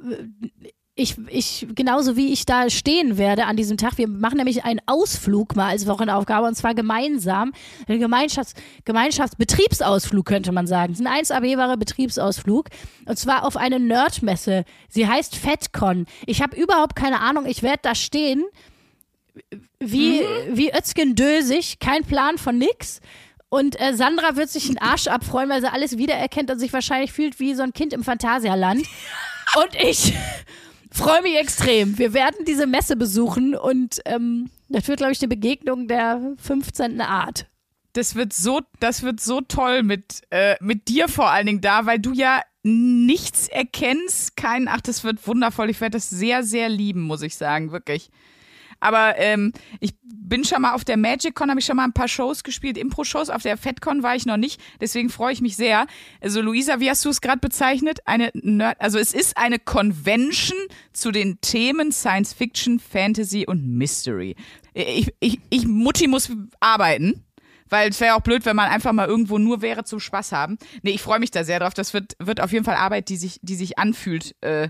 [0.95, 4.79] ich, ich, genauso wie ich da stehen werde an diesem Tag, wir machen nämlich einen
[4.85, 7.53] Ausflug mal als Wochenaufgabe und zwar gemeinsam.
[7.87, 10.93] Ein Gemeinschafts-, Gemeinschaftsbetriebsausflug könnte man sagen.
[10.93, 12.69] Es ist ein 1AB-ware Betriebsausflug
[13.05, 14.63] und zwar auf eine Nerdmesse.
[14.89, 16.07] Sie heißt FedCon.
[16.25, 18.43] Ich habe überhaupt keine Ahnung, ich werde da stehen
[19.79, 23.01] wie, wie Özgen Dösig, kein Plan von nix.
[23.49, 27.13] Und äh, Sandra wird sich den Arsch abfreuen, weil sie alles wiedererkennt und sich wahrscheinlich
[27.13, 28.85] fühlt wie so ein Kind im Phantasialand.
[29.55, 30.13] und ich
[30.91, 31.97] freue mich extrem.
[31.97, 37.01] Wir werden diese Messe besuchen und ähm, das wird, glaube ich, eine Begegnung der 15.
[37.01, 37.47] Art.
[37.93, 41.85] Das wird so, das wird so toll mit, äh, mit dir vor allen Dingen da,
[41.85, 45.69] weil du ja nichts erkennst, kein, ach, das wird wundervoll.
[45.69, 48.09] Ich werde das sehr, sehr lieben, muss ich sagen, wirklich.
[48.85, 52.07] Aber ähm, ich bin schon mal auf der MagicCon, habe ich schon mal ein paar
[52.07, 53.31] Shows gespielt, Impro-Shows.
[53.31, 55.87] Auf der FedCon war ich noch nicht, deswegen freue ich mich sehr.
[56.21, 58.01] Also Luisa, wie hast du es gerade bezeichnet?
[58.05, 60.59] Eine Nerd, also es ist eine Convention
[60.93, 64.35] zu den Themen Science Fiction, Fantasy und Mystery.
[64.75, 67.23] Ich, ich, ich Mutti muss arbeiten.
[67.67, 70.59] Weil es wäre auch blöd, wenn man einfach mal irgendwo nur wäre zum Spaß haben.
[70.83, 71.73] Nee, ich freue mich da sehr drauf.
[71.73, 74.69] Das wird, wird auf jeden Fall Arbeit, die sich, die sich anfühlt, äh,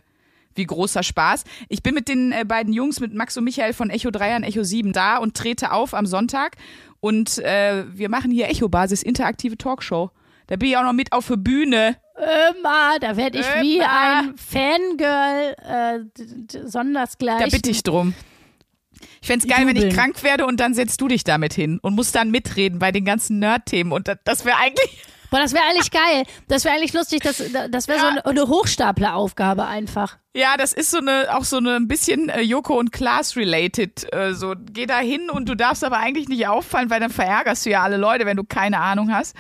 [0.56, 1.43] wie großer Spaß.
[1.70, 4.43] Ich bin mit den äh, beiden Jungs, mit Max und Michael von Echo 3 und
[4.43, 6.56] Echo 7 da und trete auf am Sonntag.
[6.99, 10.12] Und äh, wir machen hier Echo-Basis, interaktive Talkshow.
[10.47, 11.97] Da bin ich auch noch mit auf der Bühne.
[12.18, 13.89] Immer, da werde ich wie Immer.
[13.89, 17.43] ein Fangirl äh, sondersgleich.
[17.43, 18.14] Da bitte ich drum.
[19.22, 19.95] Ich fänd's geil, wenn ich Jubeln.
[19.95, 23.06] krank werde und dann setzt du dich damit hin und musst dann mitreden bei den
[23.06, 23.91] ganzen Nerd-Themen.
[23.91, 25.03] Und das, das wäre eigentlich.
[25.30, 26.24] Boah, das wäre eigentlich geil.
[26.48, 27.22] Das wäre eigentlich lustig.
[27.22, 30.18] Das, das wäre so eine, eine Hochstapleraufgabe einfach.
[30.36, 34.12] Ja, das ist so eine, auch so eine ein bisschen äh, Joko und Klaas related.
[34.14, 37.66] Äh, so, geh da hin und du darfst aber eigentlich nicht auffallen, weil dann verärgerst
[37.66, 39.36] du ja alle Leute, wenn du keine Ahnung hast.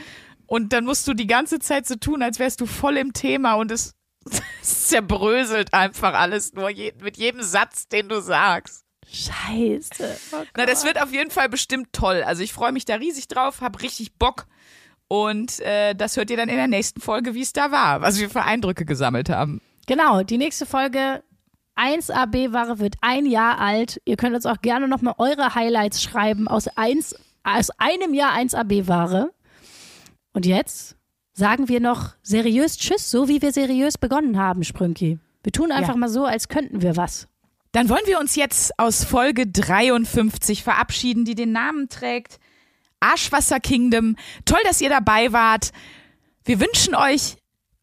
[0.47, 3.55] Und dann musst du die ganze Zeit so tun, als wärst du voll im Thema
[3.55, 3.95] und es,
[4.61, 8.85] es zerbröselt einfach alles nur je, mit jedem Satz, den du sagst.
[9.07, 10.17] Scheiße.
[10.31, 12.23] Oh Na, das wird auf jeden Fall bestimmt toll.
[12.23, 14.47] Also ich freue mich da riesig drauf, hab richtig Bock.
[15.07, 18.19] Und äh, das hört ihr dann in der nächsten Folge, wie es da war, was
[18.19, 19.61] wir für Eindrücke gesammelt haben.
[19.87, 21.21] Genau, die nächste Folge
[21.75, 24.01] 1A B-Ware wird ein Jahr alt.
[24.05, 28.63] Ihr könnt uns auch gerne nochmal eure Highlights schreiben aus, eins, aus einem Jahr 1A
[28.63, 29.31] B-Ware.
[30.33, 30.95] Und jetzt
[31.33, 35.19] sagen wir noch seriös Tschüss, so wie wir seriös begonnen haben, Sprünki.
[35.43, 35.97] Wir tun einfach Ja.
[35.99, 37.27] mal so, als könnten wir was.
[37.73, 42.39] Dann wollen wir uns jetzt aus Folge 53 verabschieden, die den Namen trägt
[42.99, 44.15] Arschwasser Kingdom.
[44.45, 45.71] Toll, dass ihr dabei wart.
[46.43, 47.37] Wir wünschen euch,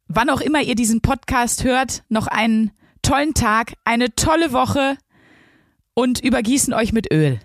[0.09, 2.71] wann auch immer ihr diesen Podcast hört, noch einen
[3.03, 4.97] tollen Tag, eine tolle Woche
[5.95, 7.41] und übergießen euch mit Öl.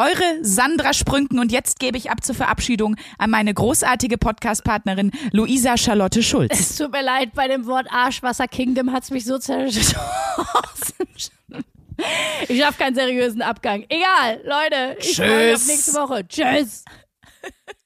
[0.00, 5.76] Eure Sandra Sprünken und jetzt gebe ich ab zur Verabschiedung an meine großartige Podcastpartnerin Luisa
[5.76, 6.52] Charlotte Schulz.
[6.52, 9.96] Es tut mir leid, bei dem Wort Arschwasser Kingdom hat es mich so zerschossen.
[12.48, 13.84] Ich schaffe keinen seriösen Abgang.
[13.88, 14.96] Egal, Leute.
[15.00, 15.66] Ich freue mich auf Tschüss.
[15.66, 16.28] nächste Woche.
[16.28, 16.84] Tschüss.